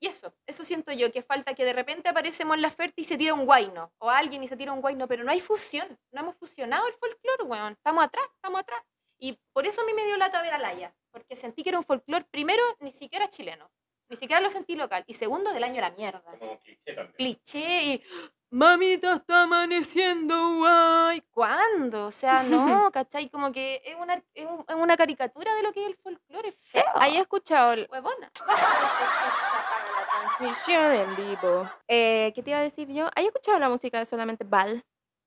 [0.00, 3.04] y eso, eso siento yo, que falta que de repente aparecemos en la oferta y
[3.04, 3.92] se tira un guayno.
[3.98, 5.98] O alguien y se tira un guayno, pero no hay fusión.
[6.12, 7.72] No hemos fusionado el folclore, weón.
[7.72, 8.82] Estamos atrás, estamos atrás.
[9.18, 10.94] Y por eso a mí me dio lata ver a Laia.
[11.10, 13.70] Porque sentí que era un folclore, primero, ni siquiera chileno.
[14.14, 15.04] Ni siquiera lo sentí local.
[15.06, 16.22] Y segundo, del año de la mierda.
[16.22, 17.12] Como un cliché también.
[17.16, 18.02] cliché y
[18.50, 21.20] mamita está amaneciendo guay.
[21.30, 22.06] ¿Cuándo?
[22.06, 23.28] O sea, no, ¿cachai?
[23.28, 26.48] Como que es una, es un- es una caricatura de lo que es el folclore.
[26.50, 26.84] Es feo.
[26.94, 28.30] ¿Hay escuchado el- Huevona.
[28.46, 28.46] la
[30.38, 31.70] transmisión en vivo?
[31.88, 33.10] Eh, ¿Qué te iba a decir yo?
[33.14, 34.84] ¿Hay escuchado la música de solamente Val?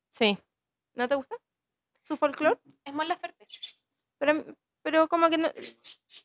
[0.09, 0.37] Sí.
[0.93, 1.35] ¿No te gusta?
[2.03, 2.59] ¿Su folclore?
[2.85, 3.47] Es Mon Laferte.
[4.17, 4.45] Pero,
[4.81, 5.49] pero como que no...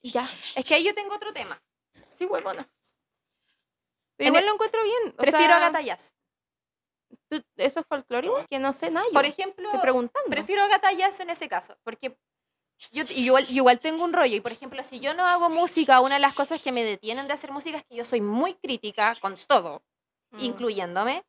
[0.03, 0.23] Ya.
[0.23, 1.61] Es que ahí yo tengo otro tema.
[2.23, 2.69] Sí, huevona.
[4.17, 5.09] Pero igual el- lo encuentro bien.
[5.09, 6.15] o Prefiero sea, a Gata Jazz.
[7.29, 8.47] ¿tú- ¿Eso es folclore igual?
[8.49, 9.07] Que no sé nada.
[9.13, 10.31] Por ejemplo, Estoy preguntando.
[10.31, 11.77] prefiero a Gata Jazz en ese caso.
[11.83, 12.17] Porque
[12.91, 14.37] yo, igual, tengo un rollo.
[14.37, 17.27] Y por ejemplo, si yo no hago música, una de las cosas que me detienen
[17.27, 19.83] de hacer música es que yo soy muy crítica con todo,
[20.33, 20.39] Mm.
[20.41, 21.25] incluyéndome.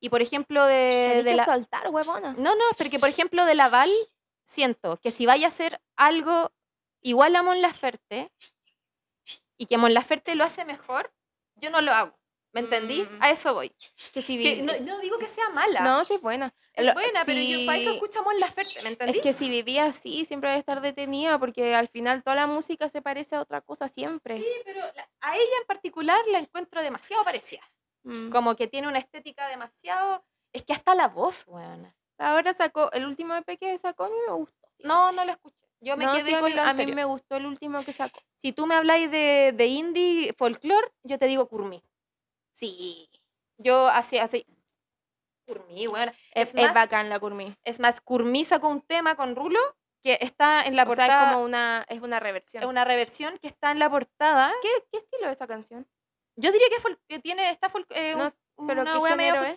[0.00, 1.44] Y por ejemplo, de, de que la.
[1.44, 2.32] soltar, huevona.
[2.36, 3.90] No, no, porque por ejemplo, de Laval,
[4.44, 6.50] siento que si vaya a hacer algo
[7.02, 8.32] igual a Mon Laferte
[9.62, 11.12] y que Mon Laferte lo hace mejor,
[11.54, 12.18] yo no lo hago.
[12.52, 13.04] ¿Me entendí?
[13.04, 13.22] Mm.
[13.22, 13.72] A eso voy.
[14.12, 15.82] Que si Que no, no digo que sea mala.
[15.82, 16.52] No, sí es buena.
[16.74, 19.18] es Lo- buena, pero yo para eso a Mon Laferte, ¿me entendí?
[19.18, 22.88] Es que si vivía así, siempre debe estar detenida, porque al final toda la música
[22.88, 24.36] se parece a otra cosa siempre.
[24.36, 27.62] Sí, pero la- a ella en particular la encuentro demasiado parecida.
[28.02, 28.30] Mm.
[28.30, 30.24] Como que tiene una estética demasiado.
[30.52, 31.94] Es que hasta la voz, weón.
[32.18, 34.68] Ahora sacó, el último EP que sacó a mí me gustó.
[34.80, 35.64] No, no lo escuché.
[35.84, 36.96] Yo me No, quedé sí, con mí, lo a mí anterior.
[36.96, 38.20] me gustó el último que sacó.
[38.36, 41.82] Si tú me habláis de, de indie, folklore, yo te digo Kurmi.
[42.52, 43.08] Sí.
[43.58, 44.46] Yo así, así.
[45.46, 46.08] Kurmi, weón.
[46.34, 47.54] Es, Es es más- bacán la Curmi.
[47.64, 49.58] Es más, Kurmi sacó un tema con Rulo
[50.02, 51.24] que está en la O sea, portada.
[51.30, 52.62] es como una, es una reversión.
[52.62, 54.52] es una reversión que está en la portada.
[54.62, 55.86] ¿Qué, ¿Qué estilo es esa canción?
[56.36, 59.42] Yo diría que, fol- que tiene, está folk- eh, No, un- ¿Pero una wea medio
[59.42, 59.52] es?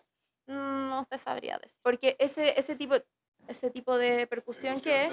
[0.47, 1.78] Mm, No te sabría decir.
[1.82, 2.95] Porque ese, ese tipo
[3.47, 5.11] ese tipo de percusión que es,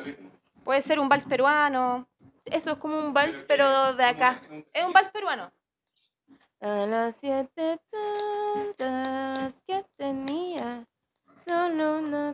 [0.65, 2.07] Puede ser un vals peruano.
[2.45, 4.41] eso es como un vals, pero de acá.
[4.73, 5.51] Es un vals peruano.
[6.61, 10.85] A las siete plantas que tenía,
[11.47, 12.33] solo una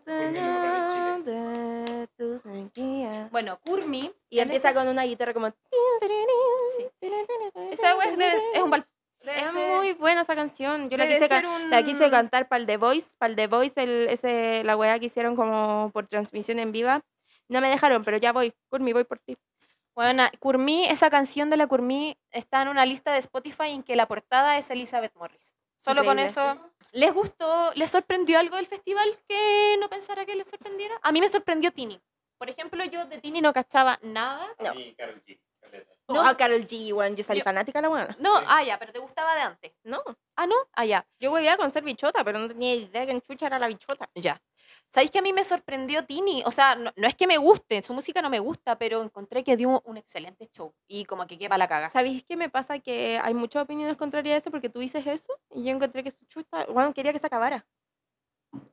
[1.25, 3.31] de tus energías.
[3.31, 4.13] Bueno, Kurmi.
[4.29, 5.49] Y empieza ese- con una guitarra como...
[5.49, 6.87] Sí.
[7.71, 8.85] Esa wea debe- es un vals.
[9.21, 10.91] debe Es ser- muy buena esa canción.
[10.91, 13.83] Yo la quise, un- la quise cantar para el The Voice, para el The Voice,
[13.83, 17.03] el, ese, la weá que hicieron como por transmisión en viva.
[17.49, 18.53] No me dejaron, pero ya voy.
[18.69, 19.37] Curmi, voy por ti.
[19.95, 23.97] Bueno, Kurmi, esa canción de la Kurmi está en una lista de Spotify en que
[23.97, 25.55] la portada es Elizabeth Morris.
[25.81, 26.53] Solo con Increíble.
[26.53, 26.71] eso.
[26.93, 27.73] ¿Les gustó?
[27.75, 30.95] ¿Les sorprendió algo del festival que no pensara que les sorprendiera?
[31.03, 32.01] A mí me sorprendió Tini.
[32.39, 34.47] Por ejemplo, yo de Tini no cachaba nada.
[34.61, 34.73] No.
[36.09, 37.17] No, a Carol G, weón.
[37.17, 38.17] Yo salí Yo- fanática de la weá.
[38.19, 39.73] No, ah, ya, pero te gustaba de antes.
[39.83, 40.03] No.
[40.37, 41.07] Ah, no, ah, ya.
[41.21, 44.09] Yo huevía con ser bichota, pero no tenía idea que en chucha era la bichota.
[44.15, 44.41] Ya.
[44.91, 46.43] ¿Sabéis que a mí me sorprendió Tini?
[46.47, 49.45] O sea, no, no es que me guste, su música no me gusta, pero encontré
[49.45, 51.91] que dio un excelente show y como que quepa la caga.
[51.91, 52.79] ¿Sabéis qué me pasa?
[52.79, 56.11] Que hay muchas opiniones contrarias a eso porque tú dices eso y yo encontré que
[56.11, 57.67] su chuta, bueno, quería que se acabara.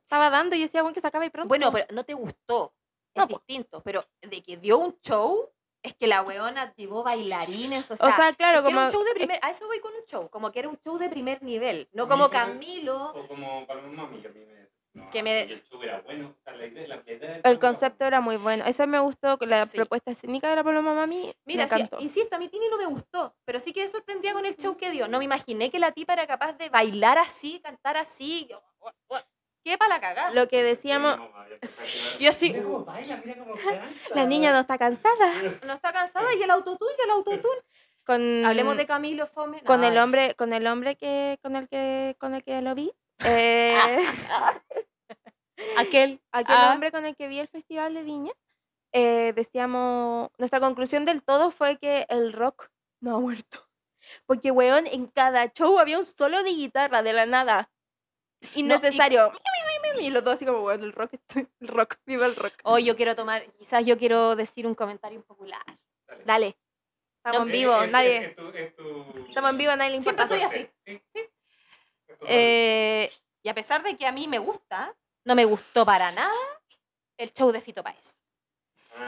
[0.02, 1.48] Estaba dando y yo decía, bueno, que se acabe pronto.
[1.48, 2.74] Bueno, pero no te gustó.
[3.14, 5.50] Es No, distinto, pero de que dio un show,
[5.82, 8.84] es que la weona activó bailarines, o sea, o sea, claro, que era como...
[8.86, 10.96] un show de primer, a eso voy con un show, como que era un show
[10.98, 13.12] de primer nivel, no como como- Camilo.
[13.12, 14.65] O como Paloma Mami, que a mí me
[14.96, 16.34] no, Que me- el show era bueno.
[16.40, 18.64] O sea, la idea, la, idea El concepto era muy bueno.
[18.66, 19.76] Eso me gustó, la Sí.
[19.76, 21.34] propuesta escénica de la Paloma Mami.
[21.44, 24.46] Mira, me sí, insisto, a mí Tini no me gustó, pero sí quedé sorprendida con
[24.46, 25.06] el show que dio.
[25.08, 28.48] No me imaginé que la tipa era capaz de bailar así, cantar así.
[29.64, 30.30] ¿Qué para la cagada?
[30.30, 31.18] Lo que decíamos,
[32.20, 34.14] yo sí, Mira cómo baila, mira cómo canta.
[34.14, 35.32] la niña no está cansada.
[35.66, 37.60] no está cansada y el autotune, y el autotune.
[38.04, 39.62] Con, Hablemos de Camilo Fome.
[39.64, 42.92] con el hombre, con el hombre que, con el que, con el que lo vi.
[43.24, 43.78] Eh,
[45.76, 46.72] aquel, aquel Ah.
[46.72, 48.32] hombre con el que vi el festival de Viña.
[48.92, 52.68] eh, decíamos, nuestra conclusión del todo fue que el rock
[53.02, 53.68] no ha muerto.
[54.26, 57.70] Porque, weón, en cada show había un solo de guitarra de la nada.
[58.54, 59.32] Innecesario.
[60.00, 61.14] Y los dos así como, weón, el rock,
[61.60, 62.54] el rock, viva el rock.
[62.64, 65.62] Hoy yo quiero tomar, quizás yo quiero decir un comentario impopular.
[66.06, 66.24] Dale.
[66.24, 66.56] Dale.
[67.24, 68.16] Estamos No, en Eh, vivo, es- nadie.
[68.18, 70.28] es- es tu- es tu- Estamos en vivo, a nadie le Siempre importa.
[70.28, 70.70] soy así.
[70.86, 71.02] Sí.
[71.12, 71.20] Sí.
[72.26, 73.10] Eh,
[73.42, 74.94] y a pesar de que a mí me gusta,
[75.24, 76.32] no me gustó para nada
[77.16, 78.16] el show de Fito Páez.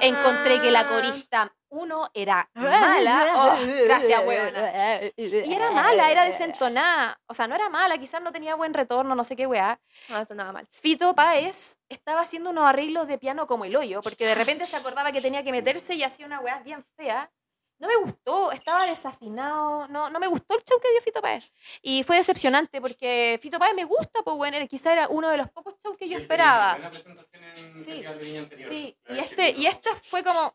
[0.00, 3.24] Encontré que la corista, uno, era mala.
[3.34, 4.72] Oh, gracias, huevona.
[5.16, 7.20] Y era mala, era desentonada.
[7.26, 9.80] O sea, no era mala, quizás no tenía buen retorno, no sé qué weá.
[10.09, 10.66] No, eso nada mal.
[10.70, 14.76] Fito Páez estaba haciendo unos arreglos de piano como el hoyo, porque de repente se
[14.76, 17.30] acordaba que tenía que meterse y hacía una weá bien fea.
[17.78, 21.52] No me gustó, estaba desafinado, no, no me gustó el show que dio Fito Páez.
[21.80, 25.48] Y fue decepcionante porque Fito Páez me gusta, pues bueno, quizá era uno de los
[25.50, 26.76] pocos shows que yo esperaba.
[26.76, 28.48] en Sí, anterior.
[28.68, 30.54] Sí, y este, y este fue como,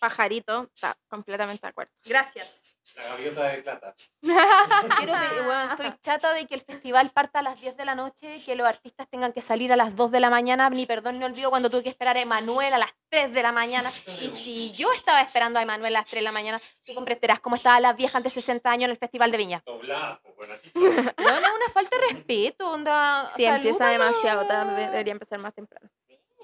[0.00, 1.92] Pajarito, está completamente de acuerdo.
[2.04, 2.71] gracias.
[2.96, 3.94] La gaviota de plata.
[4.20, 5.12] Quiero
[5.48, 8.54] weón, estoy chata de que el festival parta a las 10 de la noche, que
[8.54, 11.50] los artistas tengan que salir a las 2 de la mañana, ni perdón ni olvido
[11.50, 13.90] cuando tuve que esperar a Emanuel a las 3 de la mañana.
[13.90, 17.40] Y si yo estaba esperando a Emanuel a las 3 de la mañana, tú comprenderás
[17.40, 19.62] cómo estaban las viejas de 60 años en el Festival de Viña.
[19.64, 20.70] Doblada, pues bueno, así.
[21.22, 23.30] No, no, una falta de respeto, onda.
[23.36, 24.08] Si empieza salúdalos.
[24.16, 25.88] demasiado tarde, debería empezar más temprano.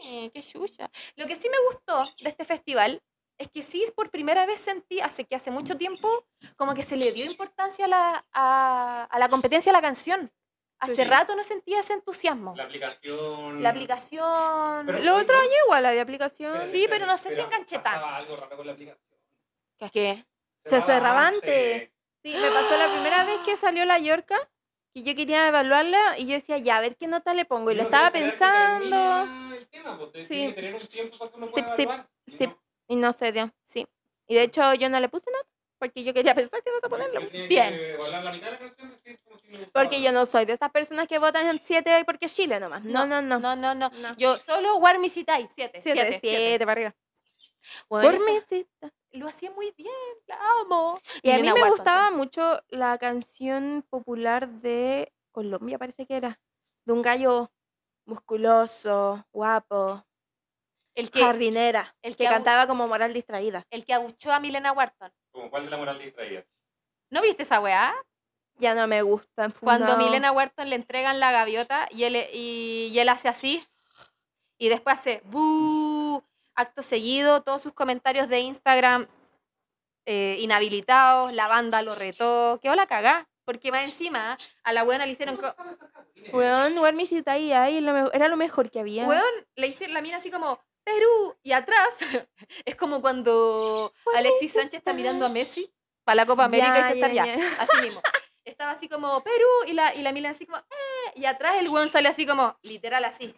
[0.00, 0.90] Sí, qué chucha.
[1.16, 3.02] Lo que sí me gustó de este festival
[3.38, 6.08] es que sí, por primera vez sentí, hace que hace mucho tiempo,
[6.56, 10.32] como que se le dio importancia a la, a, a la competencia de la canción.
[10.80, 11.04] Hace sí.
[11.04, 12.54] rato no sentía ese entusiasmo.
[12.56, 13.62] La aplicación.
[13.62, 14.86] La aplicación.
[14.86, 16.62] Pero- Los otros años igual había aplicación.
[16.62, 19.18] Sí, pero no sé si enganché pasaba algo raro con la aplicación.
[19.92, 20.24] ¿Qué?
[20.64, 21.90] Se cerraba antes.
[22.22, 24.36] Sí, me pasó la primera vez que salió la Yorca,
[24.92, 27.70] que yo quería evaluarla y yo decía, ya, a ver qué nota le pongo.
[27.70, 30.28] Y lo No, estaba pero esperar que pensando El tema, te- Sí.
[30.28, 32.08] tiene que tener un tiempo para que uno pueda sí, evaluar.
[32.26, 32.46] sí.
[32.46, 32.58] no.
[32.88, 33.52] Y no se dio.
[33.62, 33.86] Sí.
[34.26, 36.60] Y de hecho yo no le puse nota porque yo quería pensar
[37.48, 37.72] Bien.
[39.04, 39.84] que como si me gustaba.
[39.84, 42.82] Porque yo no soy de esas personas que votan en 7 porque es Chile nomás.
[42.84, 43.38] No, no, no.
[43.38, 43.90] No, no, no.
[43.90, 44.16] No.
[44.16, 45.80] Yo solo War Me Citai, 7.
[45.82, 46.96] 7, 7 para arriba.
[47.88, 48.92] Por Por mi cita.
[49.12, 49.90] Lo hacía muy bien,
[50.26, 51.00] la amo.
[51.22, 56.38] Y a mí me Watson, gustaba mucho la canción popular de Colombia, parece que era.
[56.84, 57.50] De un gallo
[58.04, 60.04] musculoso, guapo,
[60.98, 63.64] El que, jardinera, el que que cantaba como moral distraída.
[63.70, 65.12] el que abuchó a Milena Wharton.
[65.30, 66.44] Como cuál de la moral distraída.
[67.08, 67.94] ¿No viste esa weá?
[68.56, 69.48] Ya no me gusta.
[69.60, 69.96] Cuando no.
[69.96, 73.64] Milena Wharton le entregan la gaviota y él, y, y él hace así.
[74.58, 76.24] Y después hace bu
[76.56, 79.06] Acto seguido, todos sus comentarios de Instagram
[80.04, 82.58] eh, inhabilitados, la banda lo retó.
[82.60, 83.28] Quedó la cagá.
[83.44, 85.38] Porque más encima a la buena le hicieron.
[86.32, 87.78] Weón, War Me Cita ahí, ahí,
[88.12, 89.06] era lo mejor que había.
[89.06, 89.22] Weón,
[89.54, 90.60] le hicieron la mira así como
[90.94, 91.36] Perú.
[91.42, 91.98] Y atrás
[92.64, 95.72] es como cuando Alexis Sánchez está mirando a Messi
[96.04, 97.24] para la Copa América y se está ya.
[97.58, 98.00] Así mismo.
[98.44, 101.68] Estaba así como Perú y la, y la Milan así como eh, y atrás el
[101.68, 103.34] weón sale así como literal así.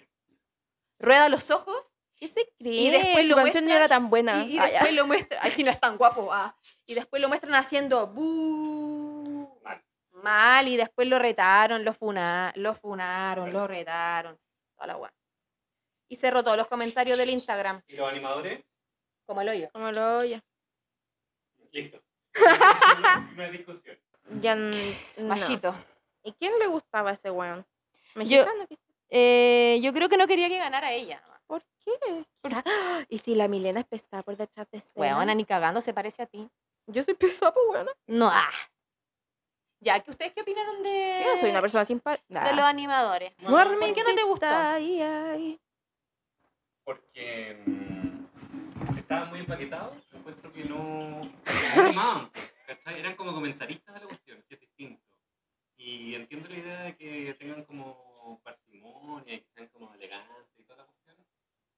[1.00, 1.76] Rueda los ojos
[2.14, 2.74] ¿Qué se cree?
[2.74, 4.44] Y después Su lo canción no muestran era tan buena.
[4.44, 5.40] y, y Ah, después lo muestran.
[5.42, 6.28] Ay, si no es tan guapo.
[6.32, 6.54] ah.
[6.86, 9.58] Y después lo muestran haciendo bu
[10.22, 10.68] Mal.
[10.68, 14.38] y después lo retaron, lo, funa, lo funaron, lo retaron.
[14.76, 15.12] Toda la weá.
[16.10, 17.80] Y cerró todos los comentarios del Instagram.
[17.86, 18.64] ¿Y los animadores?
[19.24, 19.70] Como el hoyo.
[19.72, 20.42] Como lo oye.
[21.70, 22.02] Listo.
[23.36, 23.96] no hay discusión.
[24.40, 24.76] Ya no.
[25.20, 25.72] Machito.
[26.24, 27.64] ¿Y quién le gustaba ese weón?
[28.16, 28.66] ¿Mexicano?
[28.66, 28.82] quizá?
[29.08, 31.22] Eh, yo creo que no quería que ganara ella.
[31.46, 32.24] ¿Por qué?
[32.42, 33.04] ¡Ah!
[33.08, 35.16] ¿Y si la Milena es pesada por detrás de escena?
[35.16, 36.50] Weona, ni cagando se parece a ti.
[36.86, 37.92] Yo soy pesada, pues weona.
[38.08, 38.50] No, ah.
[39.78, 42.44] Ya, ¿que ustedes qué opinaron de, Yo soy una persona simpática.
[42.44, 43.32] de los animadores?
[43.38, 44.46] Bueno, ¿Por qué no te gustó?
[44.46, 45.60] Ay, ay.
[46.90, 49.96] Porque mm, estaban muy empaquetados.
[50.12, 51.20] Encuentro que no.
[52.86, 55.00] Eran como comentaristas de la cuestión, que es distinto.
[55.76, 60.64] Y entiendo la idea de que tengan como parsimonia y que sean como elegantes y
[60.64, 61.16] toda la cuestión.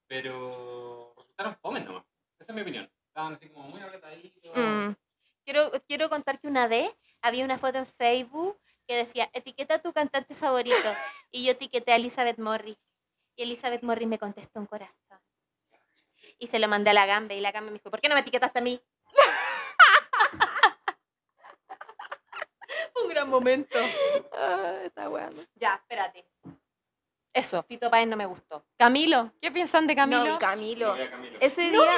[0.07, 2.05] Pero resultaron fomes nomás.
[2.41, 2.91] Esa es mi opinión.
[3.09, 4.51] Estaban así como muy apretaditos.
[4.57, 4.93] Mm.
[5.45, 6.91] Quiero, quiero contar que una vez
[7.21, 10.89] había una foto en Facebook que decía, etiqueta a tu cantante favorito.
[11.31, 12.79] Y yo etiqueté a Elizabeth Morris.
[13.37, 15.19] Y Elizabeth Morris me contestó un corazón.
[16.39, 17.37] Y se lo mandé a la Gambe.
[17.37, 18.81] Y la Gambe me dijo, ¿por qué no me etiquetaste a mí?
[22.93, 23.79] Fue un gran momento.
[24.85, 25.43] Está bueno.
[25.57, 26.27] Ya, espérate.
[27.35, 28.63] Eso, Fito Páez no me gustó.
[28.77, 30.25] Camilo, ¿qué piensan de Camilo?
[30.25, 30.95] No, Camilo.
[30.95, 31.03] No.
[31.41, 31.93] Ese No día,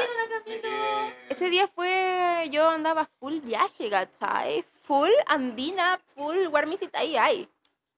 [0.46, 1.12] Me Camilo.
[1.28, 4.64] ese día fue, yo andaba full viaje, ¿cachai?
[4.84, 7.48] Full andina, full guarmisita ahí,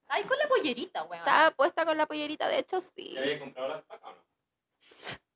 [0.08, 0.22] ahí.
[0.22, 1.18] Ay, con la pollerita, weón.
[1.18, 3.14] Estaba puesta con la pollerita, de hecho, sí.
[3.14, 4.26] ¿Ya había comprado la alpaca o no?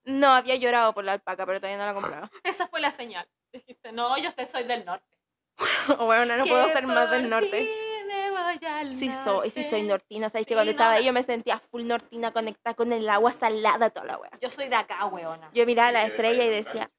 [0.04, 2.30] No, había llorado por la alpaca, pero todavía no la compraba.
[2.44, 3.28] Esa fue la señal.
[3.52, 5.18] Dijiste, no, yo sé, soy del norte.
[5.98, 7.68] bueno, no puedo ser más del norte.
[8.06, 10.46] me voy al Sí soy, sí soy nortina, ¿sabes?
[10.46, 13.90] Que cuando no, estaba ahí yo me sentía full nortina conectada con el agua salada,
[13.90, 14.38] toda la wea.
[14.40, 15.50] Yo soy de acá, weona.
[15.52, 16.90] Yo miraba la ¿Y de estrella y decía,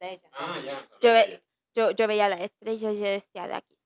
[0.00, 0.30] De ella.
[0.32, 0.88] Ah, ya.
[1.00, 1.42] Yo ve-
[1.74, 3.77] yo, yo veía la estrella y yo decía, de aquí.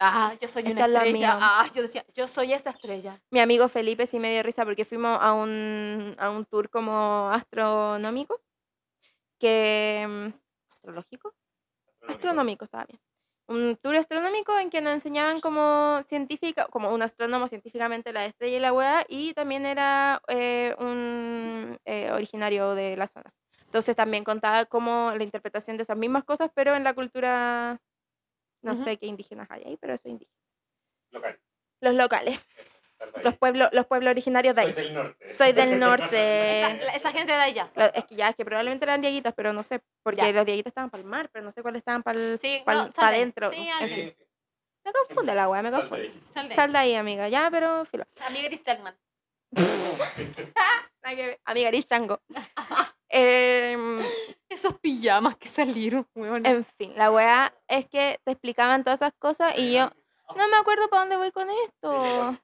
[0.00, 1.12] Ah, yo soy una es la estrella.
[1.12, 1.38] mía.
[1.40, 3.20] Ah, yo decía, yo soy esa estrella.
[3.30, 7.28] Mi amigo Felipe sí me dio risa porque fuimos a un, a un tour como
[7.30, 8.40] astronómico,
[9.38, 10.06] que...
[10.08, 11.34] mm, ¿Astrológico?
[12.08, 13.00] Astronómico, estaba bien.
[13.46, 18.56] Un tour astronómico en que nos enseñaban como científica, como un astrónomo científicamente la estrella
[18.56, 23.34] y la weá, y también era eh, un eh, originario de la zona.
[23.66, 27.80] Entonces también contaba como la interpretación de esas mismas cosas, pero en la cultura,
[28.62, 30.36] no sé qué indígenas hay ahí, pero eso indígena.
[31.10, 31.40] Local.
[31.80, 32.40] Los locales,
[33.24, 34.76] los pueblos, los pueblos originarios de Soy ahí.
[34.76, 35.34] del norte.
[35.34, 36.94] Soy del norte.
[36.94, 37.70] esa gente de allá.
[37.74, 40.32] Lo- es que ya, es que probablemente eran dieguitas, pero no sé, porque Ya.
[40.32, 42.84] los dieguitas estaban para el mar, pero no sé cuáles estaban para el, Sí, para
[42.84, 43.50] no, adentro.
[43.50, 44.14] Sí, En fin,
[44.84, 46.04] me confunde la weá, me Sal de confunde.
[46.08, 46.22] ahí.
[46.34, 46.56] Sal de ahí.
[46.56, 48.04] Sal de ahí, amiga, ya, pero filo.
[48.26, 48.46] Amiga
[51.16, 51.40] ver.
[51.44, 52.20] Amiga, eres chango.
[53.10, 53.98] Em,
[54.48, 56.46] Esos pijamas que salieron, weón.
[56.46, 59.90] en fin, la weá es que te explicaban todas esas cosas y yo
[60.36, 62.36] no me acuerdo para dónde voy con esto.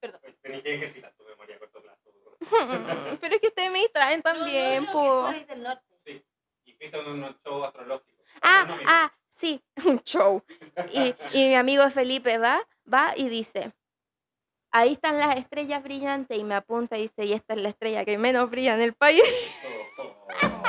[0.42, 2.10] Tenés que ejercitar tu memoria a corto plazo.
[3.20, 6.00] pero es que ustedes me distraen también, del norte.
[6.04, 6.24] Sí.
[6.64, 8.22] Y fuiste a un show astrológico.
[8.42, 10.42] Ah, ah, sí, un show.
[10.92, 12.60] Y, y mi amigo Felipe va,
[12.92, 13.72] va y dice,
[14.72, 18.04] ahí están las estrellas brillantes y me apunta y dice, y esta es la estrella
[18.04, 19.22] que menos brilla en el país.
[19.98, 20.62] Oh, oh, oh.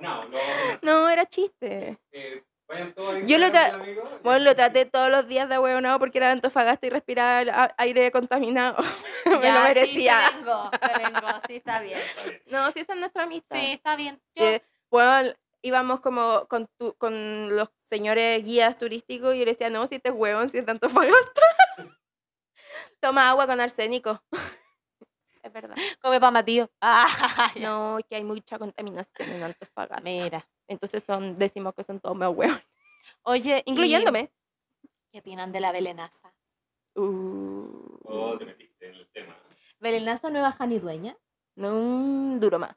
[0.00, 0.38] No, no,
[0.82, 1.98] No, era chiste.
[2.12, 2.42] eh,
[3.26, 4.18] Yo lo tra- del amigo.
[4.22, 8.10] Bueno, lo traté todos los días de huevonado porque era de Antofagasta y respiraba aire
[8.10, 8.76] contaminado.
[9.26, 10.20] me lo Ya, merecía.
[10.20, 11.98] Sí, se vengó, se vengó, sí, está bien.
[11.98, 12.42] Está bien.
[12.46, 13.56] No, sí, esa es nuestra amistad.
[13.58, 14.14] Sí, está bien.
[14.34, 19.50] Yo- Que, bueno, íbamos como con, tu- con los señores guías turísticos y yo le
[19.52, 21.42] decía, no, si este es huevón, si es de Antofagasta.
[23.00, 24.22] Toma agua con arsénico.
[25.42, 25.76] es verdad.
[26.00, 26.70] come pa' Matío.
[26.80, 27.06] Ah.
[27.60, 30.02] No, que hay mucha contaminación en Antofagasta.
[30.02, 30.46] Mira.
[30.68, 32.60] Entonces son, decimos que son todos más huevos.
[33.22, 34.30] Oye, Incluyéndome.
[35.12, 36.32] ¿Qué opinan de la Belenaza?
[36.94, 39.36] Uh, Oh, te metiste en el tema.
[39.78, 41.16] ¿Belenaza nueva janidueña?
[41.56, 42.76] no, un duro más.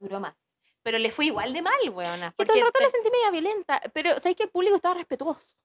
[0.00, 0.34] Duró más.
[0.82, 2.32] Pero le fue igual de mal, weona.
[2.38, 3.80] Que todo el rato te- la sentí media violenta.
[3.92, 5.56] Pero, ¿sabes que el público estaba respetuoso?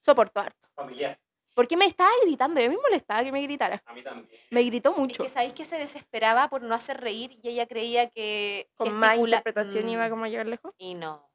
[0.00, 0.68] Soportó harto.
[0.74, 1.20] Familiar.
[1.54, 3.82] Porque me estaba gritando, y a mí me molestaba que me gritara.
[3.84, 4.28] A mí también.
[4.50, 5.22] Me gritó Es mucho.
[5.22, 8.68] que sabéis que se desesperaba por no hacer reír y ella creía que.
[8.74, 10.72] Con más interpretación Mm, iba como a llegar lejos.
[10.78, 11.28] Y no.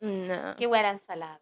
[0.00, 0.54] No.
[0.56, 1.40] Qué buena ensalada.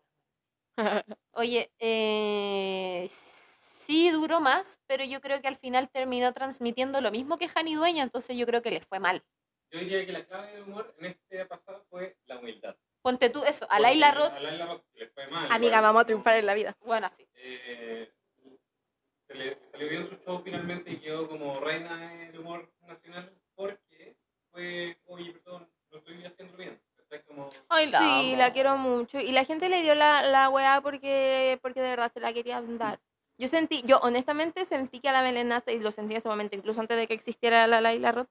[1.33, 7.37] Oye, eh, sí duró más, pero yo creo que al final terminó transmitiendo lo mismo
[7.39, 9.22] que Jani Dueña, entonces yo creo que le fue mal.
[9.70, 12.77] Yo diría que la clave del humor en este pasado fue la humildad.
[13.03, 14.33] Ponte tú eso, a Laila Roth.
[14.33, 15.47] A Laila Roth le fue mal.
[15.53, 15.83] Amiga, igual.
[15.83, 16.77] vamos a triunfar en la vida.
[16.81, 17.29] Bueno, sí.
[17.35, 18.11] Eh,
[19.35, 24.16] se le salió bien su show finalmente y quedó como reina del humor nacional porque
[24.51, 26.80] fue, oye, perdón, lo estoy haciendo bien.
[27.28, 28.37] Como, Ay, la Sí, amo.
[28.39, 29.20] la quiero mucho.
[29.20, 32.61] Y la gente le dio la, la weá porque, porque de verdad se la quería
[32.61, 32.99] dar.
[33.39, 36.57] Yo sentí, yo honestamente sentí que a la Belenaza, y lo sentí en ese momento,
[36.57, 38.28] incluso antes de que existiera la Laila Roth,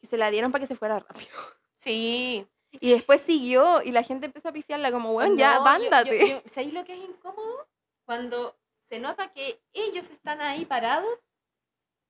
[0.00, 1.30] que se la dieron para que se fuera rápido.
[1.76, 2.44] Sí.
[2.72, 6.26] Y después siguió y la gente empezó a pifiarla como, weón, ya, No, yo- yo-
[6.26, 7.68] yo- ¿Sabéis lo que es incómodo?
[8.04, 8.56] Cuando
[8.94, 11.18] se nota que ellos están ahí parados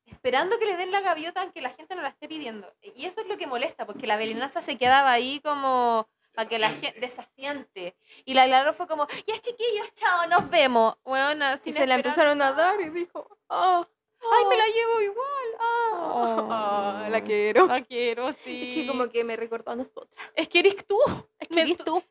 [0.05, 2.71] esperando que le den la gaviota aunque la gente no la esté pidiendo.
[2.95, 6.59] Y eso es lo que molesta, porque la belenaza se quedaba ahí como para que
[6.59, 7.97] la gente desafiante.
[8.27, 10.99] Y la Lara fue como, ya chiquillos, chao, nos vemos.
[11.05, 13.87] Bueno, Y se la empezaron a dar y dijo, oh,
[14.21, 15.49] Ay, me la llevo igual.
[15.61, 17.67] Ah, oh, la quiero.
[17.67, 18.71] La quiero, sí.
[18.71, 20.31] Es que como que me recordó a nosotras.
[20.35, 20.99] Es que eres tú.
[21.39, 22.03] Es que eres tú.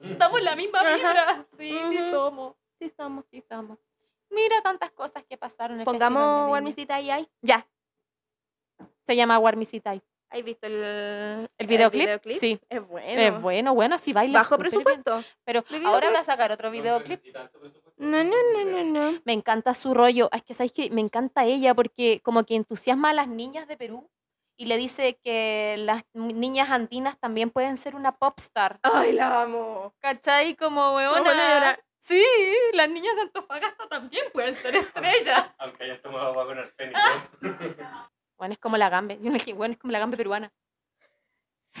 [0.00, 1.46] Estamos en la misma vibra.
[1.58, 2.10] Sí, sí Ujú.
[2.10, 2.54] somos.
[2.78, 3.24] Sí, estamos.
[3.30, 3.78] Sí estamos.
[4.34, 5.76] Mira tantas cosas que pasaron.
[5.76, 6.46] en el Pongamos Viña.
[6.52, 7.28] Warmisita ahí, ahí.
[7.42, 7.66] Ya.
[9.06, 10.02] Se llama Warmisitai.
[10.30, 12.08] ¿Has visto el, ¿El videoclip?
[12.40, 12.58] Sí.
[12.68, 13.20] Es bueno.
[13.20, 14.40] Es bueno, bueno, sí baila.
[14.40, 15.22] Bajo presupuesto.
[15.44, 16.14] Pero ¿De ahora videoclip?
[16.14, 17.22] va a sacar otro videoclip.
[17.98, 19.20] No, no, no, no, no.
[19.24, 20.28] Me encanta su rollo.
[20.32, 20.90] Es que, ¿sabes qué?
[20.90, 24.10] Me encanta ella porque como que entusiasma a las niñas de Perú
[24.56, 28.80] y le dice que las niñas andinas también pueden ser una popstar.
[28.82, 29.94] Ay, la amo.
[30.00, 30.56] ¿Cachai?
[30.56, 31.78] Como weona.
[32.06, 32.22] Sí,
[32.74, 35.46] las niñas de Antofagasta también pueden ser estrellas.
[35.58, 37.00] Aunque hayan tomado agua con arsénico.
[38.36, 39.18] bueno, es como la gambe.
[39.22, 40.52] Yo me dije, bueno, es como la gambe peruana.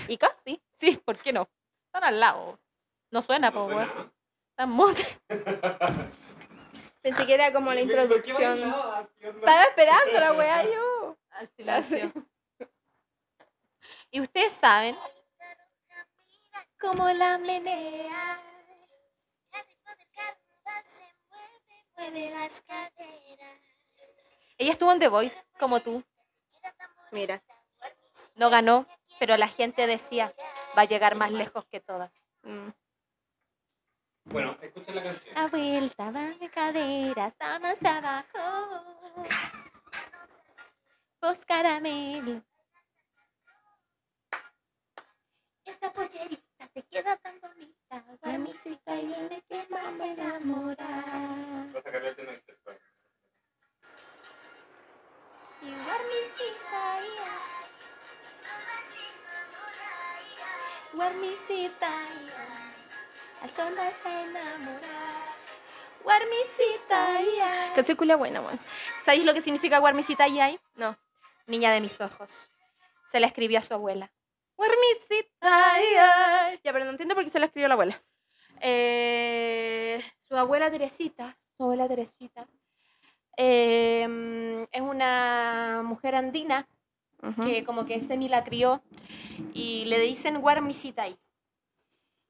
[0.08, 0.62] Y casi.
[0.70, 1.50] Sí, ¿por qué no?
[1.86, 2.58] Están al lado.
[3.10, 3.80] No suena, No po.
[4.48, 5.04] Están mote.
[7.02, 8.74] Pensé que era como la ¿Y por qué introducción.
[9.20, 11.18] Estaba esperando la weá yo.
[11.32, 12.12] Al silencio.
[14.10, 14.96] Y ustedes saben
[16.78, 18.53] cómo la menea.
[21.96, 23.60] Mueve las caderas.
[24.58, 26.02] Ella estuvo en The Voice, como tú.
[27.12, 27.42] Mira.
[28.36, 28.86] No ganó,
[29.18, 30.34] pero la gente decía,
[30.76, 32.12] va a llegar más lejos que todas.
[32.42, 32.68] Mm.
[34.24, 35.36] Bueno, escuchen la canción.
[35.36, 38.84] A vuelta va de caderas, a más abajo.
[41.20, 42.42] Vos caramelo.
[45.64, 46.43] Esta pollerita
[46.74, 48.04] te queda tan bonita.
[48.20, 51.04] Guarmisita y dime que más se enamora.
[51.70, 52.78] Voy a sacarle el tema de este, pues.
[55.62, 57.34] Y guarmisita, ya.
[60.94, 61.90] Guarmisita,
[63.42, 65.24] a solas se enamora.
[66.02, 67.72] Guarmisita, ya.
[67.74, 68.58] Canción culia buena, weón.
[69.04, 70.98] ¿Sabéis lo que significa guarmisita y No.
[71.46, 72.50] Niña de mis ojos.
[73.10, 74.13] Se la escribió a su abuela.
[74.56, 75.28] Guarmisita.
[75.40, 76.60] Ay, ay.
[76.62, 78.02] Ya, pero no entiendo por qué se la escribió la abuela.
[78.60, 82.46] Eh, su abuela Teresita, su abuela Teresita,
[83.36, 86.66] eh, es una mujer andina
[87.42, 88.82] que como que Semi la crió
[89.54, 91.16] y le dicen Guarmisitai.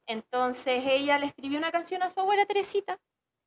[0.07, 2.99] Entonces ella le escribió una canción a su abuela Teresita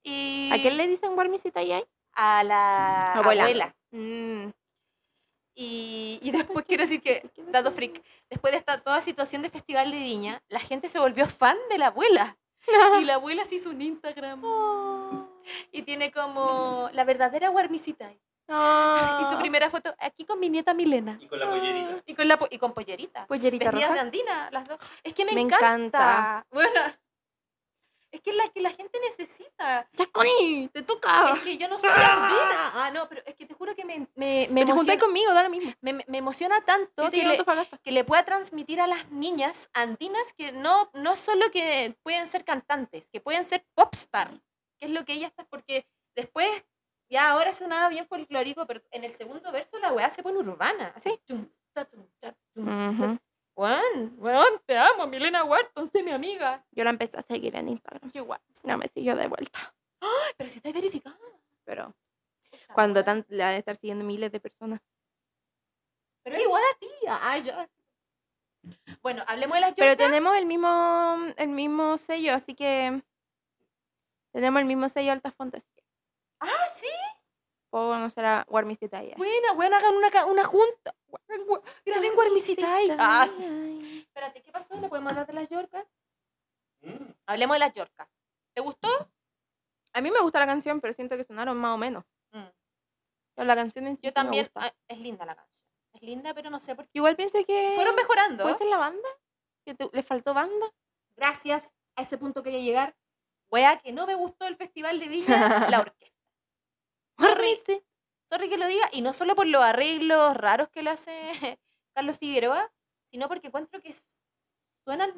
[0.04, 1.86] y ¿A quién le dicen Guarmisita y ahí?
[2.14, 3.44] a la Abuela.
[3.44, 3.76] abuela.
[3.92, 4.50] Mm.
[5.60, 9.90] Y, y después quiero decir que, dato freak, después de esta toda situación de Festival
[9.90, 12.38] de Viña, la gente se volvió fan de la abuela.
[13.02, 14.42] Y la abuela se hizo un Instagram.
[15.72, 18.12] Y tiene como la verdadera Warmisita.
[18.12, 21.18] Y Ah, su primera foto aquí con mi nieta Milena.
[21.20, 22.02] Y con la pollerita.
[22.06, 23.26] Y con, la, po- y con pollerita.
[23.26, 24.02] pollerita Vestidas de roja.
[24.06, 24.80] andina, las dos.
[25.04, 25.74] Es que me, Me encanta.
[25.76, 26.48] encanta.
[26.52, 26.82] Bueno,
[28.12, 29.88] es que es la que la gente necesita.
[29.94, 31.34] Ya, Connie, te toca.
[31.34, 32.72] Es que yo no soy andina.
[32.74, 35.34] Ah, no, pero es que te juro que me, me, me Me te emociona, conmigo,
[35.34, 35.72] da lo mismo.
[35.82, 37.38] me, me- emociona tanto que le,
[37.84, 42.44] que le pueda transmitir a las niñas andinas que no, no solo que pueden ser
[42.46, 44.32] cantantes, que pueden ser popstar,
[44.80, 46.48] que es lo que ellas están, porque después,
[47.10, 50.94] ya ahora sonaba bien folclórico, pero en el segundo verso la weá se pone urbana,
[50.96, 51.20] así.
[51.26, 53.06] tum, ta, tum, ta, tum, ta.
[53.06, 53.18] Ujú.
[53.58, 56.64] Juan, weón, te amo, Milena Wharton, sé mi amiga.
[56.70, 58.12] Yo la empecé a seguir en Instagram.
[58.14, 58.40] Igual.
[58.62, 59.74] No me siguió de vuelta.
[60.00, 61.18] Ay, pero si está verificada.
[61.64, 61.96] Pero
[62.76, 64.80] cuando tan, le ha de estar siguiendo miles de personas.
[66.22, 66.88] Pero igual a ti.
[67.24, 67.68] Ay, ya.
[69.02, 70.06] Bueno, hablemos de las Pero yorkas.
[70.06, 73.02] tenemos el mismo, el mismo sello, así que
[74.34, 75.84] tenemos el mismo sello Altafonte, así que
[76.42, 76.86] Ah, sí.
[77.70, 79.16] Puedo conocer a Warmisita ya.
[79.16, 80.96] Buena, buena, hagan una, una junta.
[81.86, 82.96] Graben Guarmisitay.
[83.00, 84.04] Ah, sí.
[84.08, 84.76] Espérate, ¿qué pasó?
[84.76, 85.86] ¿No podemos hablar de las yorkas?
[86.82, 87.12] Mm.
[87.26, 88.08] Hablemos de las yorkas.
[88.54, 88.88] ¿Te gustó?
[89.94, 92.04] A mí me gusta la canción, pero siento que sonaron más o menos.
[92.32, 92.46] Mm.
[93.36, 94.46] Pero la canción en sí Yo sí me también.
[94.46, 94.62] gusta.
[94.68, 95.66] ah, es linda la canción.
[95.94, 96.92] Es linda, pero no sé por qué.
[96.94, 98.44] Igual pienso que Fueron mejorando.
[98.44, 99.10] puede ser la banda.
[99.66, 100.68] Que te- le faltó banda.
[101.16, 101.74] Gracias.
[101.96, 102.96] A ese punto quería llegar.
[103.50, 105.26] Wea, que no me gustó el Festival de Viña,
[105.70, 106.17] la orquesta.
[107.18, 107.60] Sorry,
[108.30, 111.32] sorry que lo diga, y no solo por los arreglos raros que le hace
[111.96, 112.72] Carlos Figueroa,
[113.04, 113.96] sino porque encuentro que
[114.84, 115.12] suenan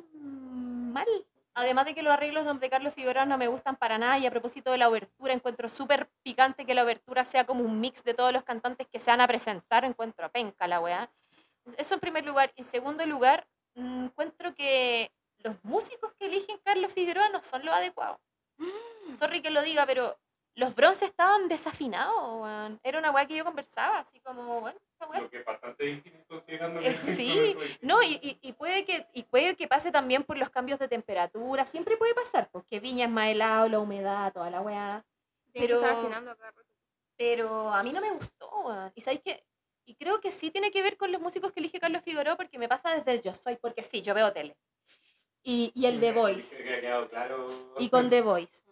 [0.94, 1.08] mal.
[1.56, 4.32] Además de que los arreglos de Carlos Figueroa no me gustan para nada, y a
[4.32, 8.14] propósito de la obertura, encuentro súper picante que la obertura sea como un mix de
[8.14, 11.12] todos los cantantes que se van a presentar, encuentro penca la weá.
[11.78, 12.54] Eso en primer lugar.
[12.56, 17.74] En segundo lugar, mm, encuentro que los músicos que eligen Carlos Figueroa no son los
[17.74, 18.20] adecuados.
[19.18, 20.18] Sorry que lo diga, pero
[20.60, 22.80] los bronces estaban desafinados, weón.
[22.84, 25.84] Era una weá que yo conversaba, así como, bueno, esta weá Lo que es bastante
[25.86, 30.24] difícil considerando Eh, sí, no, y, y- y puede que, y puede que pase también
[30.24, 34.34] por los cambios de temperatura, siempre puede pasar, porque Viña es más helado, la humedad,
[34.34, 35.06] toda la weá.
[35.54, 35.82] Pero-
[37.18, 38.92] Pero a mí no me gustó, weón.
[38.96, 39.44] Y sabéis que,
[39.86, 42.58] y creo que sí tiene que ver con los músicos que elige Carlos Figueroa, porque
[42.60, 44.56] me pasa desde el Yo Soy, porque sí, yo veo tele.
[45.42, 46.64] Y, y el The Voice.
[46.64, 47.48] Que ha quedado claro.
[47.80, 48.64] Y con The Voice.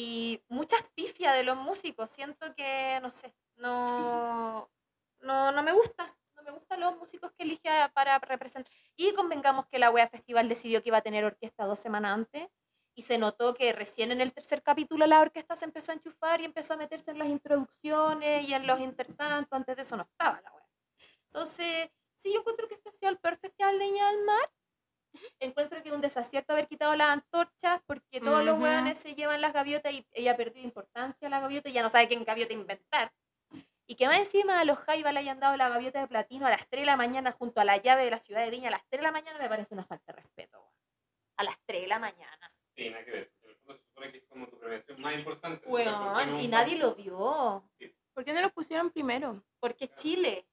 [0.00, 4.70] Y muchas pifias de los músicos, siento que, no sé, no,
[5.18, 6.16] no, no me gusta.
[6.36, 8.72] No me gustan los músicos que elige para representar.
[8.94, 12.48] Y convengamos que la Wea Festival decidió que iba a tener orquesta dos semanas antes.
[12.94, 16.40] Y se notó que recién en el tercer capítulo la orquesta se empezó a enchufar
[16.42, 19.52] y empezó a meterse en las introducciones y en los intertantos.
[19.56, 20.68] Antes de eso no estaba la Wea.
[21.24, 24.48] Entonces, sí, yo encuentro que este ha sido el peor festival de Viña del Mar.
[25.40, 29.40] Encuentro que es un desacierto haber quitado las antorchas porque todos los hueones se llevan
[29.40, 33.12] las gaviotas y ella perdió importancia la gaviota y ya no sabe quién gaviota inventar.
[33.86, 36.50] Y que más encima a los Jaivas le hayan dado la gaviota de platino a
[36.50, 38.72] las 3 de la mañana junto a la llave de la ciudad de Viña a
[38.72, 40.62] las 3 de la mañana me parece una falta de respeto.
[41.38, 42.52] A las 3 de la mañana.
[42.76, 43.32] Sí, nada que ver.
[43.42, 45.66] En el fondo se supone que es como tu premiación más importante.
[45.66, 47.70] o sea, ¿por qué Weón, no- y nadie lo vio.
[48.12, 49.42] ¿Por qué no lo pusieron primero?
[49.58, 50.46] Porque Chile.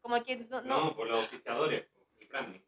[0.00, 2.60] Como que no, no, No, por los oficiadores, por el branding.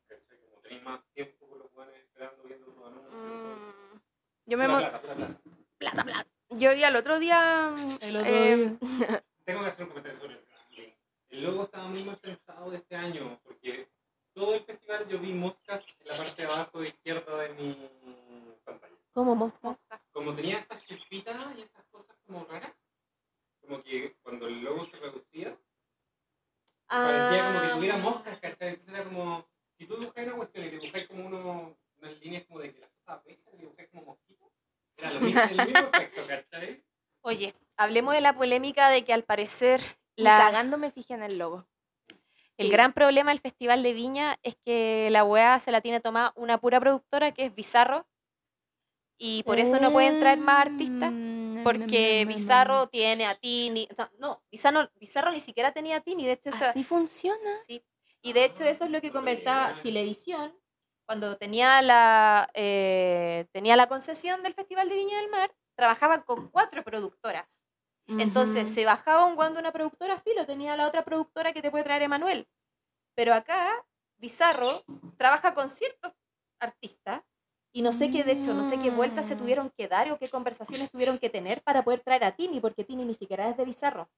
[0.71, 3.13] Tenéis más tiempo con los buenos esperando viendo tus anuncios.
[3.13, 3.99] Mm,
[4.47, 5.41] Yo me plata, plata.
[5.79, 6.27] plata, plata.
[6.51, 7.75] Yo vi al otro día.
[8.03, 8.79] El otro eh,
[9.45, 10.93] Tengo que hacer un comentario sobre el branding.
[11.31, 13.89] El logo estaba muy mal pensado de este año, porque
[14.33, 17.91] todo el festival yo vi moscas en la parte de abajo izquierda de mi
[18.65, 18.95] pantalla.
[19.13, 19.77] como moscas.
[20.13, 22.73] Como tenía estas chispitas y estas cosas como raras,
[23.61, 25.57] como que cuando el logo se reducía,
[26.87, 27.99] parecía como que tuviera Ah.
[27.99, 28.69] moscas, ¿cachai?
[28.71, 29.49] Entonces era como,
[29.81, 32.91] si tú buscas una cuestión y dibujáis como uno, unas líneas como de que las
[32.91, 34.49] cosas apestan y dibujáis como mosquitos,
[34.99, 36.85] era lo mismo, el mismo efecto, ¿cachai?
[37.23, 39.81] Oye, hablemos de la polémica de que al parecer
[40.17, 41.67] la, cagando me fijé en el logo.
[42.59, 42.71] el Sí.
[42.73, 46.59] gran problema del Festival de Viña es que la weá se la tiene tomada una
[46.59, 48.07] pura productora que es Bizarro.
[49.23, 51.11] Y por eso no pueden traer más artistas.
[51.13, 53.87] Mm, Porque Bizarro tiene a Tini.
[53.99, 56.25] No, no, Bizarro, Bizarro ni siquiera tenía a Tini.
[56.27, 57.55] De hecho, esa- Así funciona.
[57.67, 57.83] Sí.
[58.23, 60.55] Y de hecho eso es lo que convertaba Chilevisión
[61.07, 66.49] cuando tenía la, eh, tenía la concesión del Festival de Viña del Mar, trabajaba con
[66.51, 67.63] cuatro productoras.
[68.07, 71.85] Entonces se bajaba un guando una productora, filo, tenía la otra productora que te puede
[71.85, 72.49] traer Emanuel.
[73.15, 73.85] Pero acá,
[74.19, 74.85] Bizarro
[75.17, 76.13] trabaja con ciertos
[76.61, 77.23] artistas
[77.73, 79.39] y no sé qué, de hecho, no sé qué vueltas se Mm.
[79.39, 82.85] tuvieron que dar o qué conversaciones tuvieron que tener para poder traer a Tini, porque
[82.85, 84.11] Tini ni siquiera es de Bizarro.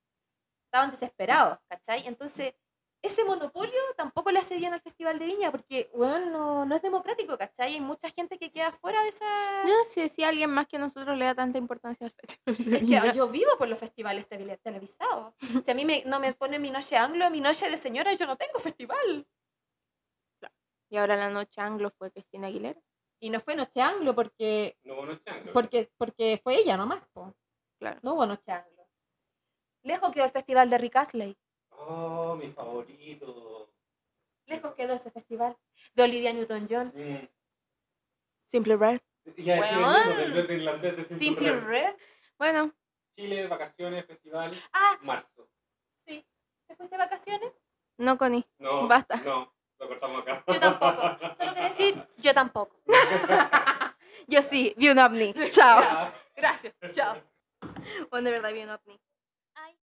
[0.66, 2.07] Estaban desesperados, ¿cachai?
[2.07, 2.55] Entonces,
[3.03, 6.82] ese monopolio tampoco le hace bien al Festival de Viña, porque, bueno, no, no es
[6.82, 7.74] democrático, ¿cachai?
[7.74, 9.64] Hay mucha gente que queda fuera de esa...
[9.64, 12.70] No sé si alguien más que nosotros le da tanta importancia al festival.
[12.70, 12.82] de Es
[13.12, 15.34] que yo vivo por los festivales tele- televisados.
[15.64, 18.26] Si a mí me, no me pone mi noche anglo, mi noche de señora, yo
[18.26, 19.26] no tengo festival.
[20.90, 22.80] Y ahora la noche anglo fue Cristina Aguilera.
[23.20, 25.53] Y no fue noche anglo porque, No hubo noche anglo.
[25.53, 27.34] porque, porque fue ella nomás, po.
[27.78, 27.98] Claro.
[28.03, 28.86] No hubo noche anglo.
[29.84, 31.36] Lejos quedó el festival de Rick Astley.
[31.88, 33.68] Oh, mi favorito.
[34.46, 35.56] Lejos quedó ese festival.
[35.94, 36.92] De Olivia Newton-John.
[36.94, 37.28] Mm.
[38.46, 39.00] Simple Red.
[39.36, 41.64] Ya irlandés de Simple Simple Red.
[41.64, 41.94] Red.
[42.38, 42.72] Bueno,
[43.16, 45.48] Chile, vacaciones, festival, Ah, marzo.
[46.06, 46.26] sí.
[46.66, 47.52] ¿Te fuiste de vacaciones?
[47.98, 48.44] no Connie.
[48.58, 49.16] No, Basta.
[49.18, 50.42] No, lo cortamos acá.
[50.48, 51.00] Yo tampoco.
[51.38, 52.76] Solo quiero decir, yo tampoco.
[54.28, 55.32] Yo sí, vi un ovni.
[55.50, 56.12] Chao.
[56.36, 56.74] Gracias.
[56.92, 57.16] Chao.
[58.10, 59.00] Bueno, de verdad vi un ovni.